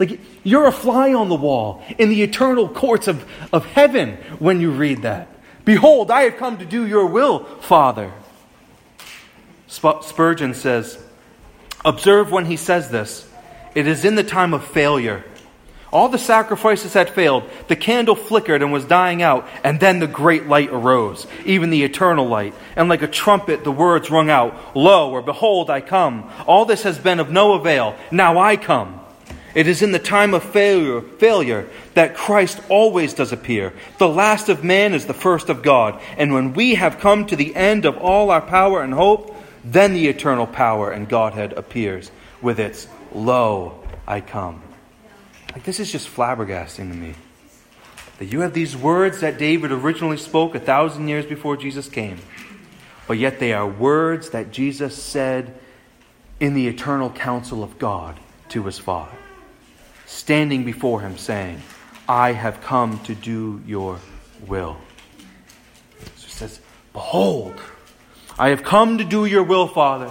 Like, 0.00 0.18
you're 0.42 0.66
a 0.66 0.72
fly 0.72 1.14
on 1.14 1.28
the 1.28 1.36
wall 1.36 1.84
in 1.98 2.08
the 2.08 2.24
eternal 2.24 2.68
courts 2.68 3.06
of, 3.06 3.24
of 3.52 3.64
heaven 3.64 4.16
when 4.40 4.60
you 4.60 4.72
read 4.72 5.02
that. 5.02 5.28
Behold, 5.70 6.10
I 6.10 6.22
have 6.22 6.36
come 6.36 6.58
to 6.58 6.64
do 6.64 6.84
your 6.84 7.06
will, 7.06 7.44
Father. 7.44 8.12
Spurgeon 9.68 10.52
says, 10.52 10.98
Observe 11.84 12.32
when 12.32 12.46
he 12.46 12.56
says 12.56 12.90
this. 12.90 13.30
It 13.76 13.86
is 13.86 14.04
in 14.04 14.16
the 14.16 14.24
time 14.24 14.52
of 14.52 14.64
failure. 14.64 15.24
All 15.92 16.08
the 16.08 16.18
sacrifices 16.18 16.94
had 16.94 17.08
failed. 17.08 17.48
The 17.68 17.76
candle 17.76 18.16
flickered 18.16 18.62
and 18.62 18.72
was 18.72 18.84
dying 18.84 19.22
out, 19.22 19.48
and 19.62 19.78
then 19.78 20.00
the 20.00 20.08
great 20.08 20.48
light 20.48 20.70
arose, 20.70 21.28
even 21.44 21.70
the 21.70 21.84
eternal 21.84 22.26
light. 22.26 22.52
And 22.74 22.88
like 22.88 23.02
a 23.02 23.06
trumpet, 23.06 23.62
the 23.62 23.70
words 23.70 24.10
rung 24.10 24.28
out 24.28 24.76
Lo, 24.76 25.12
or 25.12 25.22
behold, 25.22 25.70
I 25.70 25.82
come. 25.82 26.28
All 26.48 26.64
this 26.64 26.82
has 26.82 26.98
been 26.98 27.20
of 27.20 27.30
no 27.30 27.52
avail. 27.52 27.94
Now 28.10 28.40
I 28.40 28.56
come. 28.56 28.99
It 29.54 29.66
is 29.66 29.82
in 29.82 29.90
the 29.92 29.98
time 29.98 30.32
of 30.32 30.44
failure, 30.44 31.00
failure 31.00 31.68
that 31.94 32.14
Christ 32.14 32.60
always 32.68 33.14
does 33.14 33.32
appear. 33.32 33.72
The 33.98 34.08
last 34.08 34.48
of 34.48 34.62
man 34.62 34.94
is 34.94 35.06
the 35.06 35.14
first 35.14 35.48
of 35.48 35.62
God. 35.62 36.00
And 36.16 36.32
when 36.32 36.54
we 36.54 36.76
have 36.76 37.00
come 37.00 37.26
to 37.26 37.36
the 37.36 37.54
end 37.56 37.84
of 37.84 37.96
all 37.98 38.30
our 38.30 38.40
power 38.40 38.82
and 38.82 38.94
hope, 38.94 39.34
then 39.64 39.92
the 39.92 40.06
eternal 40.08 40.46
power 40.46 40.90
and 40.90 41.08
Godhead 41.08 41.52
appears 41.54 42.10
with 42.40 42.60
its, 42.60 42.86
Lo, 43.12 43.82
I 44.06 44.20
come. 44.20 44.62
Like, 45.52 45.64
this 45.64 45.80
is 45.80 45.90
just 45.90 46.08
flabbergasting 46.08 46.88
to 46.90 46.96
me. 46.96 47.14
That 48.18 48.26
you 48.26 48.40
have 48.40 48.54
these 48.54 48.76
words 48.76 49.20
that 49.20 49.38
David 49.38 49.72
originally 49.72 50.16
spoke 50.16 50.54
a 50.54 50.60
thousand 50.60 51.08
years 51.08 51.26
before 51.26 51.56
Jesus 51.56 51.88
came, 51.88 52.18
but 53.08 53.18
yet 53.18 53.40
they 53.40 53.52
are 53.52 53.66
words 53.66 54.30
that 54.30 54.52
Jesus 54.52 55.02
said 55.02 55.58
in 56.38 56.54
the 56.54 56.68
eternal 56.68 57.10
counsel 57.10 57.64
of 57.64 57.78
God 57.78 58.20
to 58.50 58.62
his 58.64 58.78
Father 58.78 59.16
standing 60.10 60.64
before 60.64 61.00
him, 61.00 61.16
saying, 61.16 61.62
I 62.08 62.32
have 62.32 62.60
come 62.60 62.98
to 63.04 63.14
do 63.14 63.62
your 63.64 64.00
will. 64.48 64.76
So 66.16 66.26
he 66.26 66.32
says, 66.32 66.60
Behold, 66.92 67.54
I 68.38 68.48
have 68.48 68.64
come 68.64 68.98
to 68.98 69.04
do 69.04 69.24
your 69.24 69.44
will, 69.44 69.68
Father. 69.68 70.10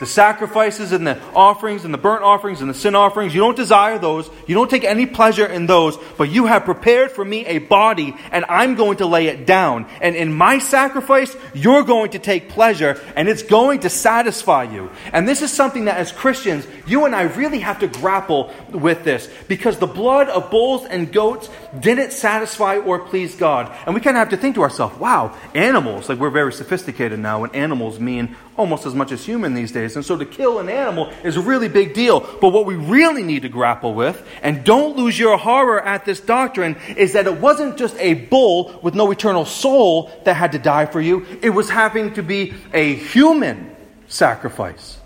The 0.00 0.06
sacrifices 0.06 0.92
and 0.92 1.06
the 1.06 1.20
offerings 1.34 1.84
and 1.84 1.94
the 1.94 1.98
burnt 1.98 2.24
offerings 2.24 2.60
and 2.60 2.68
the 2.68 2.74
sin 2.74 2.94
offerings, 2.94 3.34
you 3.34 3.40
don't 3.40 3.56
desire 3.56 3.98
those. 3.98 4.28
You 4.46 4.54
don't 4.54 4.70
take 4.70 4.84
any 4.84 5.06
pleasure 5.06 5.46
in 5.46 5.66
those, 5.66 5.96
but 6.18 6.30
you 6.30 6.46
have 6.46 6.64
prepared 6.64 7.12
for 7.12 7.24
me 7.24 7.46
a 7.46 7.58
body 7.58 8.14
and 8.32 8.44
I'm 8.48 8.74
going 8.74 8.98
to 8.98 9.06
lay 9.06 9.28
it 9.28 9.46
down. 9.46 9.86
And 10.00 10.16
in 10.16 10.32
my 10.32 10.58
sacrifice, 10.58 11.36
you're 11.54 11.84
going 11.84 12.10
to 12.10 12.18
take 12.18 12.48
pleasure 12.48 13.00
and 13.14 13.28
it's 13.28 13.42
going 13.42 13.80
to 13.80 13.90
satisfy 13.90 14.64
you. 14.64 14.90
And 15.12 15.28
this 15.28 15.42
is 15.42 15.52
something 15.52 15.84
that 15.84 15.96
as 15.96 16.10
Christians, 16.12 16.66
you 16.86 17.04
and 17.04 17.14
I 17.14 17.22
really 17.22 17.60
have 17.60 17.78
to 17.80 17.86
grapple 17.86 18.52
with 18.72 19.04
this 19.04 19.28
because 19.48 19.78
the 19.78 19.86
blood 19.86 20.28
of 20.28 20.50
bulls 20.50 20.84
and 20.86 21.12
goats 21.12 21.48
didn't 21.78 22.12
satisfy 22.12 22.78
or 22.78 23.00
please 23.00 23.36
God. 23.36 23.72
And 23.86 23.94
we 23.94 24.00
kind 24.00 24.16
of 24.16 24.20
have 24.20 24.30
to 24.30 24.36
think 24.36 24.56
to 24.56 24.62
ourselves, 24.62 24.98
wow, 24.98 25.36
animals, 25.54 26.08
like 26.08 26.18
we're 26.18 26.30
very 26.30 26.52
sophisticated 26.52 27.18
now, 27.18 27.44
and 27.44 27.54
animals 27.54 28.00
mean 28.00 28.36
almost 28.56 28.86
as 28.86 28.94
much 28.94 29.12
as 29.12 29.24
human 29.24 29.54
these 29.54 29.72
days. 29.72 29.96
And 29.96 30.04
so 30.04 30.16
to 30.16 30.24
kill 30.24 30.58
an 30.58 30.68
animal 30.68 31.10
is 31.22 31.36
a 31.36 31.40
really 31.40 31.68
big 31.68 31.94
deal. 31.94 32.20
But 32.20 32.50
what 32.50 32.66
we 32.66 32.76
really 32.76 33.22
need 33.22 33.42
to 33.42 33.48
grapple 33.48 33.94
with, 33.94 34.26
and 34.42 34.64
don't 34.64 34.96
lose 34.96 35.18
your 35.18 35.36
horror 35.36 35.82
at 35.82 36.04
this 36.04 36.20
doctrine, 36.20 36.76
is 36.96 37.14
that 37.14 37.26
it 37.26 37.38
wasn't 37.38 37.76
just 37.76 37.96
a 37.98 38.14
bull 38.14 38.78
with 38.82 38.94
no 38.94 39.10
eternal 39.10 39.44
soul 39.44 40.10
that 40.24 40.34
had 40.34 40.52
to 40.52 40.58
die 40.58 40.86
for 40.86 41.00
you, 41.00 41.26
it 41.42 41.50
was 41.50 41.68
having 41.70 42.14
to 42.14 42.22
be 42.22 42.54
a 42.72 42.94
human 42.94 43.74
sacrifice 44.08 44.98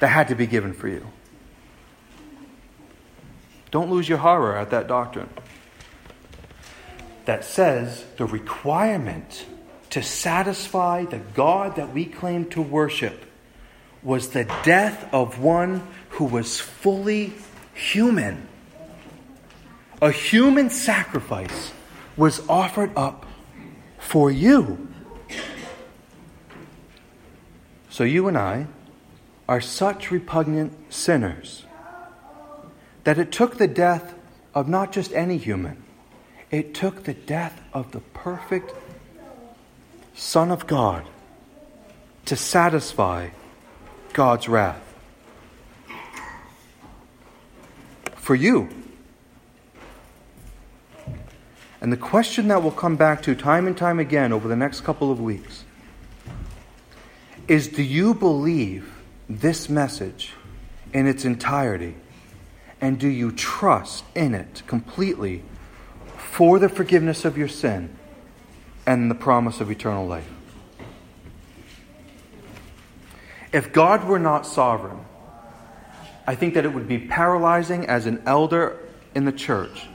that 0.00 0.08
had 0.08 0.28
to 0.28 0.34
be 0.34 0.46
given 0.46 0.72
for 0.72 0.88
you. 0.88 1.06
Don't 3.70 3.90
lose 3.90 4.08
your 4.08 4.18
horror 4.18 4.56
at 4.56 4.70
that 4.70 4.86
doctrine 4.86 5.28
that 7.24 7.44
says 7.44 8.04
the 8.16 8.24
requirement 8.24 9.46
to 9.94 10.02
satisfy 10.02 11.04
the 11.04 11.20
God 11.34 11.76
that 11.76 11.94
we 11.94 12.04
claim 12.04 12.46
to 12.50 12.60
worship 12.60 13.26
was 14.02 14.30
the 14.30 14.42
death 14.64 15.08
of 15.14 15.38
one 15.38 15.86
who 16.08 16.24
was 16.24 16.58
fully 16.58 17.32
human. 17.74 18.48
A 20.02 20.10
human 20.10 20.68
sacrifice 20.68 21.72
was 22.16 22.44
offered 22.48 22.90
up 22.96 23.24
for 23.96 24.32
you. 24.32 24.88
So 27.88 28.02
you 28.02 28.26
and 28.26 28.36
I 28.36 28.66
are 29.48 29.60
such 29.60 30.10
repugnant 30.10 30.72
sinners 30.92 31.66
that 33.04 33.16
it 33.16 33.30
took 33.30 33.58
the 33.58 33.68
death 33.68 34.16
of 34.56 34.68
not 34.68 34.90
just 34.90 35.12
any 35.12 35.38
human, 35.38 35.84
it 36.50 36.74
took 36.74 37.04
the 37.04 37.14
death 37.14 37.60
of 37.72 37.92
the 37.92 38.00
perfect 38.00 38.72
Son 40.14 40.50
of 40.50 40.66
God, 40.66 41.04
to 42.24 42.36
satisfy 42.36 43.30
God's 44.12 44.48
wrath. 44.48 44.80
For 48.14 48.34
you. 48.34 48.68
And 51.80 51.92
the 51.92 51.98
question 51.98 52.48
that 52.48 52.62
we'll 52.62 52.72
come 52.72 52.96
back 52.96 53.22
to 53.24 53.34
time 53.34 53.66
and 53.66 53.76
time 53.76 53.98
again 53.98 54.32
over 54.32 54.48
the 54.48 54.56
next 54.56 54.80
couple 54.80 55.10
of 55.10 55.20
weeks 55.20 55.64
is 57.46 57.68
do 57.68 57.82
you 57.82 58.14
believe 58.14 58.94
this 59.28 59.68
message 59.68 60.32
in 60.94 61.06
its 61.06 61.26
entirety? 61.26 61.96
And 62.80 62.98
do 62.98 63.08
you 63.08 63.32
trust 63.32 64.04
in 64.14 64.34
it 64.34 64.62
completely 64.66 65.42
for 66.16 66.58
the 66.58 66.68
forgiveness 66.68 67.24
of 67.24 67.36
your 67.36 67.48
sin? 67.48 67.94
And 68.86 69.10
the 69.10 69.14
promise 69.14 69.60
of 69.60 69.70
eternal 69.70 70.06
life. 70.06 70.28
If 73.52 73.72
God 73.72 74.04
were 74.04 74.18
not 74.18 74.46
sovereign, 74.46 75.04
I 76.26 76.34
think 76.34 76.54
that 76.54 76.64
it 76.64 76.72
would 76.72 76.88
be 76.88 76.98
paralyzing 76.98 77.86
as 77.86 78.06
an 78.06 78.22
elder 78.26 78.78
in 79.14 79.24
the 79.24 79.32
church 79.32 79.86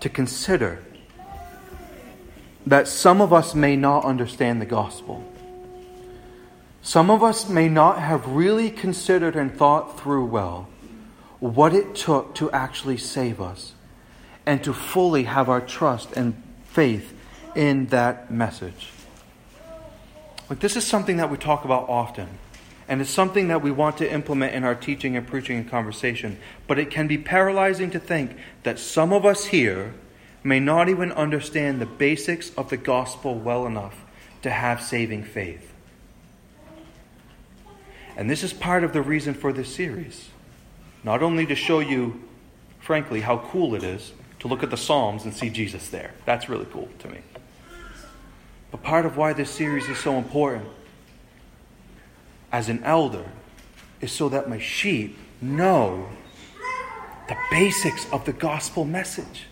to 0.00 0.08
consider 0.08 0.82
that 2.66 2.88
some 2.88 3.20
of 3.20 3.32
us 3.32 3.54
may 3.54 3.76
not 3.76 4.04
understand 4.04 4.60
the 4.60 4.66
gospel. 4.66 5.24
Some 6.82 7.10
of 7.10 7.22
us 7.22 7.48
may 7.48 7.68
not 7.68 8.00
have 8.00 8.26
really 8.28 8.70
considered 8.70 9.34
and 9.34 9.56
thought 9.56 9.98
through 9.98 10.26
well 10.26 10.68
what 11.40 11.74
it 11.74 11.94
took 11.94 12.34
to 12.36 12.50
actually 12.50 12.96
save 12.96 13.40
us 13.40 13.72
and 14.44 14.62
to 14.64 14.72
fully 14.72 15.24
have 15.24 15.48
our 15.48 15.60
trust 15.60 16.12
and 16.12 16.42
faith 16.64 17.15
in 17.56 17.86
that 17.86 18.30
message. 18.30 18.90
Like, 20.48 20.60
this 20.60 20.76
is 20.76 20.86
something 20.86 21.16
that 21.16 21.30
we 21.30 21.36
talk 21.36 21.64
about 21.64 21.88
often, 21.88 22.28
and 22.86 23.00
it's 23.00 23.10
something 23.10 23.48
that 23.48 23.62
we 23.62 23.72
want 23.72 23.96
to 23.98 24.12
implement 24.12 24.54
in 24.54 24.62
our 24.62 24.76
teaching 24.76 25.16
and 25.16 25.26
preaching 25.26 25.56
and 25.56 25.68
conversation. 25.68 26.38
But 26.68 26.78
it 26.78 26.90
can 26.90 27.08
be 27.08 27.18
paralyzing 27.18 27.90
to 27.90 27.98
think 27.98 28.36
that 28.62 28.78
some 28.78 29.12
of 29.12 29.26
us 29.26 29.46
here 29.46 29.94
may 30.44 30.60
not 30.60 30.88
even 30.88 31.10
understand 31.10 31.80
the 31.80 31.86
basics 31.86 32.54
of 32.54 32.70
the 32.70 32.76
gospel 32.76 33.34
well 33.34 33.66
enough 33.66 34.04
to 34.42 34.50
have 34.50 34.80
saving 34.80 35.24
faith. 35.24 35.72
And 38.16 38.30
this 38.30 38.44
is 38.44 38.52
part 38.52 38.84
of 38.84 38.92
the 38.92 39.02
reason 39.02 39.34
for 39.34 39.52
this 39.52 39.74
series. 39.74 40.28
Not 41.02 41.22
only 41.22 41.46
to 41.46 41.56
show 41.56 41.80
you, 41.80 42.22
frankly, 42.80 43.22
how 43.22 43.38
cool 43.38 43.74
it 43.74 43.82
is 43.82 44.12
to 44.38 44.48
look 44.48 44.62
at 44.62 44.70
the 44.70 44.76
Psalms 44.76 45.24
and 45.24 45.34
see 45.34 45.50
Jesus 45.50 45.88
there. 45.88 46.12
That's 46.24 46.48
really 46.48 46.66
cool 46.66 46.88
to 47.00 47.08
me. 47.08 47.18
But 48.70 48.82
part 48.82 49.06
of 49.06 49.16
why 49.16 49.32
this 49.32 49.50
series 49.50 49.88
is 49.88 49.98
so 49.98 50.16
important 50.16 50.68
as 52.52 52.68
an 52.68 52.82
elder 52.84 53.24
is 54.00 54.12
so 54.12 54.28
that 54.28 54.48
my 54.48 54.58
sheep 54.58 55.16
know 55.40 56.08
the 57.28 57.36
basics 57.50 58.10
of 58.12 58.24
the 58.24 58.32
gospel 58.32 58.84
message, 58.84 59.46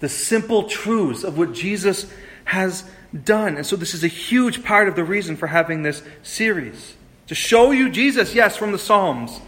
the 0.00 0.08
simple 0.08 0.64
truths 0.64 1.24
of 1.24 1.38
what 1.38 1.52
Jesus 1.52 2.10
has 2.44 2.84
done. 3.24 3.56
And 3.56 3.66
so, 3.66 3.76
this 3.76 3.94
is 3.94 4.04
a 4.04 4.08
huge 4.08 4.64
part 4.64 4.88
of 4.88 4.96
the 4.96 5.04
reason 5.04 5.36
for 5.36 5.46
having 5.46 5.82
this 5.82 6.02
series 6.22 6.96
to 7.26 7.34
show 7.34 7.70
you 7.70 7.90
Jesus, 7.90 8.34
yes, 8.34 8.56
from 8.56 8.72
the 8.72 8.78
Psalms, 8.78 9.40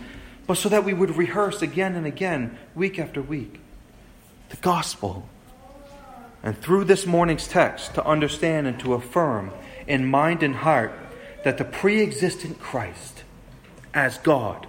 but 0.47 0.55
so 0.57 0.69
that 0.69 0.85
we 0.85 0.93
would 0.93 1.17
rehearse 1.17 1.63
again 1.63 1.95
and 1.95 2.07
again, 2.07 2.59
week 2.75 2.99
after 2.99 3.23
week, 3.23 3.61
the 4.51 4.57
gospel. 4.57 5.29
And 6.43 6.59
through 6.59 6.85
this 6.85 7.07
morning's 7.07 7.47
text, 7.47 7.95
to 7.95 8.07
understand 8.07 8.67
and 8.67 8.81
to 8.81 8.95
affirm 8.95 9.53
in 9.87 10.07
mind 10.07 10.43
and 10.43 10.57
heart 10.57 10.93
that 11.45 11.59
the 11.59 11.65
pre 11.65 12.03
existent 12.03 12.61
Christ, 12.61 13.25
as 13.93 14.19
God, 14.19 14.67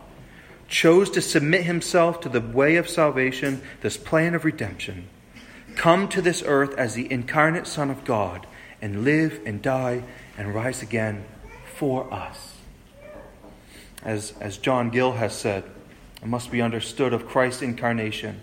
chose 0.67 1.09
to 1.11 1.21
submit 1.21 1.63
himself 1.63 2.21
to 2.21 2.29
the 2.29 2.41
way 2.41 2.75
of 2.77 2.89
salvation, 2.89 3.61
this 3.81 3.97
plan 3.97 4.33
of 4.33 4.45
redemption, 4.45 5.07
come 5.75 6.07
to 6.09 6.21
this 6.21 6.43
earth 6.45 6.73
as 6.75 6.95
the 6.95 7.11
incarnate 7.11 7.67
Son 7.67 7.89
of 7.89 8.03
God, 8.03 8.47
and 8.81 9.03
live 9.03 9.39
and 9.45 9.61
die 9.61 10.03
and 10.37 10.55
rise 10.55 10.81
again 10.81 11.23
for 11.75 12.11
us. 12.11 12.55
As, 14.03 14.33
as 14.39 14.57
John 14.57 14.89
Gill 14.89 15.13
has 15.13 15.35
said, 15.35 15.63
it 16.21 16.27
must 16.27 16.51
be 16.51 16.61
understood 16.61 17.13
of 17.13 17.27
Christ's 17.27 17.61
incarnation, 17.61 18.41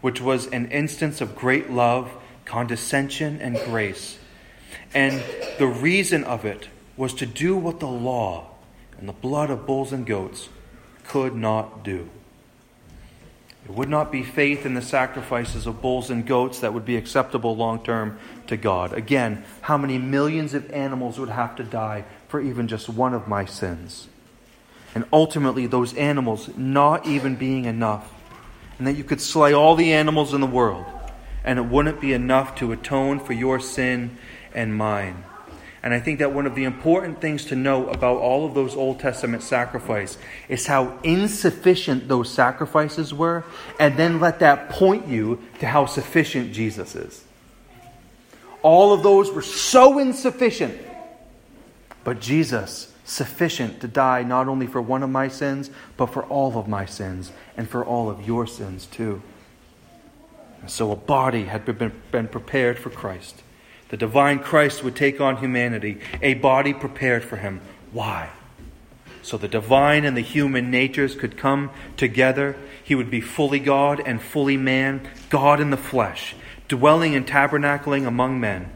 which 0.00 0.20
was 0.20 0.46
an 0.48 0.70
instance 0.70 1.20
of 1.20 1.36
great 1.36 1.70
love, 1.70 2.10
condescension, 2.48 3.40
and 3.40 3.56
grace. 3.66 4.18
And 4.92 5.22
the 5.58 5.66
reason 5.68 6.24
of 6.24 6.44
it 6.44 6.68
was 6.96 7.14
to 7.14 7.26
do 7.26 7.56
what 7.56 7.78
the 7.78 7.86
law 7.86 8.50
and 8.98 9.08
the 9.08 9.12
blood 9.12 9.50
of 9.50 9.66
bulls 9.66 9.92
and 9.92 10.04
goats 10.04 10.48
could 11.04 11.36
not 11.36 11.84
do. 11.84 12.10
It 13.64 13.70
would 13.70 13.88
not 13.88 14.10
be 14.10 14.24
faith 14.24 14.66
in 14.66 14.74
the 14.74 14.82
sacrifices 14.82 15.66
of 15.66 15.80
bulls 15.80 16.10
and 16.10 16.26
goats 16.26 16.60
that 16.60 16.74
would 16.74 16.84
be 16.84 16.96
acceptable 16.96 17.54
long 17.54 17.84
term 17.84 18.18
to 18.48 18.56
God. 18.56 18.92
Again, 18.92 19.44
how 19.60 19.78
many 19.78 19.98
millions 19.98 20.54
of 20.54 20.70
animals 20.72 21.20
would 21.20 21.28
have 21.28 21.54
to 21.56 21.64
die 21.64 22.04
for 22.28 22.40
even 22.40 22.66
just 22.66 22.88
one 22.88 23.14
of 23.14 23.28
my 23.28 23.44
sins? 23.44 24.08
and 24.94 25.04
ultimately 25.12 25.66
those 25.66 25.94
animals 25.94 26.50
not 26.56 27.06
even 27.06 27.36
being 27.36 27.66
enough. 27.66 28.12
And 28.78 28.86
that 28.86 28.94
you 28.96 29.04
could 29.04 29.20
slay 29.20 29.52
all 29.52 29.76
the 29.76 29.92
animals 29.92 30.34
in 30.34 30.40
the 30.40 30.46
world, 30.46 30.86
and 31.44 31.58
it 31.58 31.66
wouldn't 31.66 32.00
be 32.00 32.12
enough 32.12 32.54
to 32.56 32.72
atone 32.72 33.20
for 33.20 33.32
your 33.32 33.60
sin 33.60 34.16
and 34.54 34.76
mine. 34.76 35.24
And 35.82 35.94
I 35.94 36.00
think 36.00 36.18
that 36.18 36.32
one 36.32 36.46
of 36.46 36.54
the 36.54 36.64
important 36.64 37.20
things 37.20 37.44
to 37.46 37.56
know 37.56 37.88
about 37.88 38.18
all 38.18 38.44
of 38.44 38.54
those 38.54 38.74
Old 38.74 38.98
Testament 38.98 39.42
sacrifices 39.42 40.18
is 40.48 40.66
how 40.66 40.98
insufficient 41.02 42.08
those 42.08 42.32
sacrifices 42.32 43.14
were, 43.14 43.44
and 43.78 43.96
then 43.96 44.18
let 44.18 44.40
that 44.40 44.70
point 44.70 45.06
you 45.06 45.40
to 45.60 45.66
how 45.66 45.86
sufficient 45.86 46.52
Jesus 46.52 46.96
is. 46.96 47.24
All 48.62 48.92
of 48.92 49.04
those 49.04 49.30
were 49.30 49.42
so 49.42 49.98
insufficient, 49.98 50.76
but 52.02 52.20
Jesus 52.20 52.92
sufficient 53.04 53.80
to 53.80 53.88
die 53.88 54.22
not 54.22 54.48
only 54.48 54.66
for 54.66 54.82
one 54.82 55.02
of 55.02 55.10
my 55.10 55.28
sins, 55.28 55.70
but 55.96 56.06
for 56.06 56.24
all 56.24 56.58
of 56.58 56.68
my 56.68 56.84
sins 56.84 57.32
and 57.56 57.68
for 57.68 57.84
all 57.84 58.10
of 58.10 58.26
your 58.26 58.46
sins 58.46 58.84
too. 58.86 59.22
And 60.60 60.70
so 60.70 60.90
a 60.92 60.96
body 60.96 61.44
had 61.44 61.64
been, 61.64 62.28
prepared 62.28 62.78
for 62.78 62.90
Christ. 62.90 63.42
The 63.88 63.96
divine 63.96 64.40
Christ 64.40 64.84
would 64.84 64.96
take 64.96 65.20
on 65.20 65.38
humanity, 65.38 66.00
a 66.20 66.34
body 66.34 66.74
prepared 66.74 67.24
for 67.24 67.36
him. 67.36 67.60
Why? 67.92 68.30
So 69.22 69.36
the 69.36 69.48
divine 69.48 70.04
and 70.04 70.16
the 70.16 70.22
human 70.22 70.70
natures 70.70 71.14
could 71.14 71.36
come 71.36 71.70
together. 71.96 72.56
He 72.82 72.94
would 72.94 73.10
be 73.10 73.20
fully 73.20 73.58
God 73.58 74.00
and 74.04 74.20
fully 74.20 74.56
man, 74.56 75.08
God 75.30 75.60
in 75.60 75.70
the 75.70 75.76
flesh, 75.76 76.34
dwelling 76.66 77.14
and 77.14 77.26
tabernacling 77.26 78.06
among 78.06 78.40
men. 78.40 78.70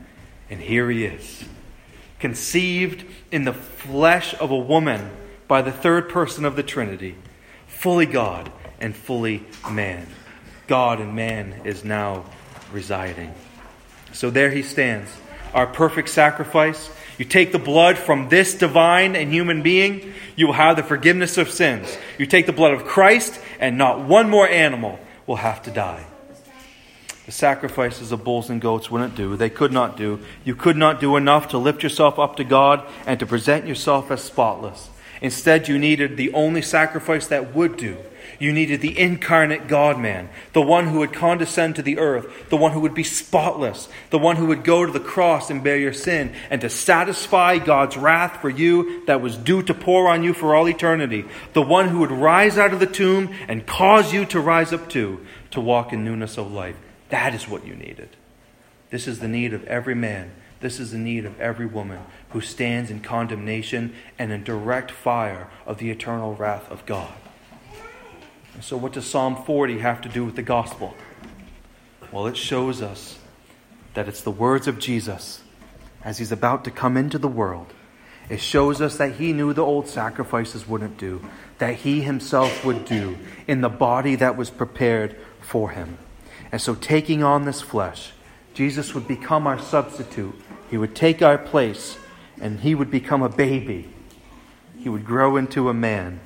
And 0.50 0.60
here 0.60 0.90
he 0.90 1.04
is 1.04 1.44
conceived 2.22 3.04
in 3.32 3.42
the 3.44 3.52
flesh 3.52 4.32
of 4.34 4.52
a 4.52 4.56
woman 4.56 5.10
by 5.48 5.60
the 5.60 5.72
third 5.72 6.08
person 6.08 6.44
of 6.44 6.54
the 6.54 6.62
Trinity, 6.62 7.16
fully 7.66 8.06
God 8.06 8.52
and 8.80 8.94
fully 8.94 9.44
man. 9.68 10.06
God 10.72 11.00
and 11.00 11.14
man 11.14 11.52
is 11.64 11.84
now 11.84 12.24
residing. 12.72 13.34
So 14.14 14.30
there 14.30 14.50
he 14.50 14.62
stands, 14.62 15.10
our 15.52 15.66
perfect 15.66 16.08
sacrifice. 16.08 16.88
You 17.18 17.26
take 17.26 17.52
the 17.52 17.58
blood 17.58 17.98
from 17.98 18.30
this 18.30 18.54
divine 18.54 19.14
and 19.14 19.30
human 19.30 19.60
being, 19.60 20.14
you 20.34 20.46
will 20.46 20.54
have 20.54 20.76
the 20.76 20.82
forgiveness 20.82 21.36
of 21.36 21.50
sins. 21.50 21.94
You 22.16 22.24
take 22.24 22.46
the 22.46 22.54
blood 22.54 22.72
of 22.72 22.86
Christ, 22.86 23.38
and 23.60 23.76
not 23.76 24.00
one 24.00 24.30
more 24.30 24.48
animal 24.48 24.98
will 25.26 25.36
have 25.36 25.62
to 25.64 25.70
die 25.70 26.06
the 27.26 27.32
sacrifices 27.32 28.10
of 28.10 28.24
bulls 28.24 28.50
and 28.50 28.60
goats 28.60 28.90
wouldn't 28.90 29.14
do. 29.14 29.36
They 29.36 29.50
could 29.50 29.72
not 29.72 29.96
do. 29.96 30.20
You 30.42 30.56
could 30.56 30.76
not 30.76 31.00
do 31.00 31.16
enough 31.16 31.48
to 31.48 31.58
lift 31.58 31.82
yourself 31.82 32.18
up 32.18 32.34
to 32.36 32.44
God 32.44 32.84
and 33.06 33.20
to 33.20 33.26
present 33.26 33.66
yourself 33.66 34.10
as 34.10 34.24
spotless. 34.24 34.90
Instead, 35.20 35.68
you 35.68 35.78
needed 35.78 36.16
the 36.16 36.32
only 36.32 36.62
sacrifice 36.62 37.28
that 37.28 37.54
would 37.54 37.76
do. 37.76 37.96
You 38.42 38.52
needed 38.52 38.80
the 38.80 38.98
incarnate 38.98 39.68
God 39.68 40.00
man, 40.00 40.28
the 40.52 40.60
one 40.60 40.88
who 40.88 40.98
would 40.98 41.12
condescend 41.12 41.76
to 41.76 41.82
the 41.82 41.98
earth, 41.98 42.48
the 42.48 42.56
one 42.56 42.72
who 42.72 42.80
would 42.80 42.92
be 42.92 43.04
spotless, 43.04 43.88
the 44.10 44.18
one 44.18 44.34
who 44.34 44.46
would 44.46 44.64
go 44.64 44.84
to 44.84 44.90
the 44.90 44.98
cross 44.98 45.48
and 45.48 45.62
bear 45.62 45.78
your 45.78 45.92
sin, 45.92 46.34
and 46.50 46.60
to 46.60 46.68
satisfy 46.68 47.58
God's 47.58 47.96
wrath 47.96 48.40
for 48.40 48.50
you 48.50 49.06
that 49.06 49.20
was 49.20 49.36
due 49.36 49.62
to 49.62 49.72
pour 49.72 50.08
on 50.08 50.24
you 50.24 50.34
for 50.34 50.56
all 50.56 50.68
eternity, 50.68 51.24
the 51.52 51.62
one 51.62 51.86
who 51.86 52.00
would 52.00 52.10
rise 52.10 52.58
out 52.58 52.72
of 52.72 52.80
the 52.80 52.86
tomb 52.86 53.32
and 53.46 53.64
cause 53.64 54.12
you 54.12 54.24
to 54.24 54.40
rise 54.40 54.72
up 54.72 54.88
too, 54.88 55.24
to 55.52 55.60
walk 55.60 55.92
in 55.92 56.04
newness 56.04 56.36
of 56.36 56.50
life. 56.50 56.74
That 57.10 57.36
is 57.36 57.46
what 57.46 57.64
you 57.64 57.76
needed. 57.76 58.08
This 58.90 59.06
is 59.06 59.20
the 59.20 59.28
need 59.28 59.54
of 59.54 59.62
every 59.66 59.94
man. 59.94 60.32
This 60.58 60.80
is 60.80 60.90
the 60.90 60.98
need 60.98 61.26
of 61.26 61.40
every 61.40 61.66
woman 61.66 62.00
who 62.30 62.40
stands 62.40 62.90
in 62.90 63.02
condemnation 63.02 63.94
and 64.18 64.32
in 64.32 64.42
direct 64.42 64.90
fire 64.90 65.48
of 65.64 65.78
the 65.78 65.92
eternal 65.92 66.34
wrath 66.34 66.68
of 66.68 66.84
God. 66.86 67.14
So, 68.60 68.76
what 68.76 68.92
does 68.92 69.06
Psalm 69.06 69.42
40 69.44 69.78
have 69.78 70.02
to 70.02 70.08
do 70.08 70.24
with 70.24 70.36
the 70.36 70.42
gospel? 70.42 70.94
Well, 72.12 72.26
it 72.26 72.36
shows 72.36 72.82
us 72.82 73.18
that 73.94 74.08
it's 74.08 74.20
the 74.20 74.30
words 74.30 74.68
of 74.68 74.78
Jesus 74.78 75.40
as 76.04 76.18
he's 76.18 76.32
about 76.32 76.64
to 76.64 76.70
come 76.70 76.96
into 76.96 77.18
the 77.18 77.28
world. 77.28 77.72
It 78.28 78.40
shows 78.40 78.80
us 78.80 78.96
that 78.98 79.14
he 79.14 79.32
knew 79.32 79.52
the 79.52 79.64
old 79.64 79.88
sacrifices 79.88 80.68
wouldn't 80.68 80.98
do, 80.98 81.24
that 81.58 81.76
he 81.76 82.02
himself 82.02 82.64
would 82.64 82.84
do 82.84 83.18
in 83.46 83.62
the 83.62 83.68
body 83.68 84.16
that 84.16 84.36
was 84.36 84.50
prepared 84.50 85.16
for 85.40 85.70
him. 85.70 85.98
And 86.52 86.60
so, 86.60 86.74
taking 86.74 87.22
on 87.22 87.46
this 87.46 87.62
flesh, 87.62 88.12
Jesus 88.52 88.94
would 88.94 89.08
become 89.08 89.46
our 89.46 89.58
substitute. 89.58 90.34
He 90.70 90.76
would 90.76 90.94
take 90.94 91.22
our 91.22 91.38
place, 91.38 91.96
and 92.40 92.60
he 92.60 92.74
would 92.74 92.90
become 92.90 93.22
a 93.22 93.28
baby. 93.28 93.92
He 94.78 94.90
would 94.90 95.06
grow 95.06 95.36
into 95.36 95.70
a 95.70 95.74
man. 95.74 96.20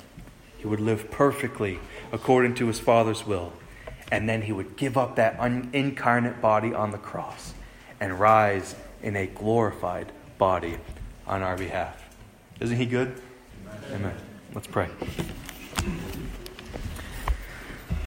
He 0.57 0.67
would 0.67 0.81
live 0.81 1.09
perfectly 1.09 1.79
according 2.11 2.55
to 2.55 2.67
his 2.67 2.79
Father's 2.79 3.25
will. 3.25 3.53
And 4.11 4.27
then 4.27 4.43
he 4.43 4.51
would 4.51 4.77
give 4.77 4.97
up 4.97 5.17
that 5.17 5.39
un- 5.39 5.69
incarnate 5.73 6.41
body 6.41 6.73
on 6.73 6.91
the 6.91 6.97
cross 6.97 7.53
and 7.99 8.19
rise 8.19 8.75
in 9.03 9.15
a 9.15 9.27
glorified 9.27 10.11
body 10.37 10.77
on 11.25 11.41
our 11.41 11.57
behalf. 11.57 12.03
Isn't 12.59 12.77
he 12.77 12.85
good? 12.85 13.21
Amen. 13.89 14.01
Amen. 14.01 14.15
Let's 14.53 14.67
pray. 14.67 14.87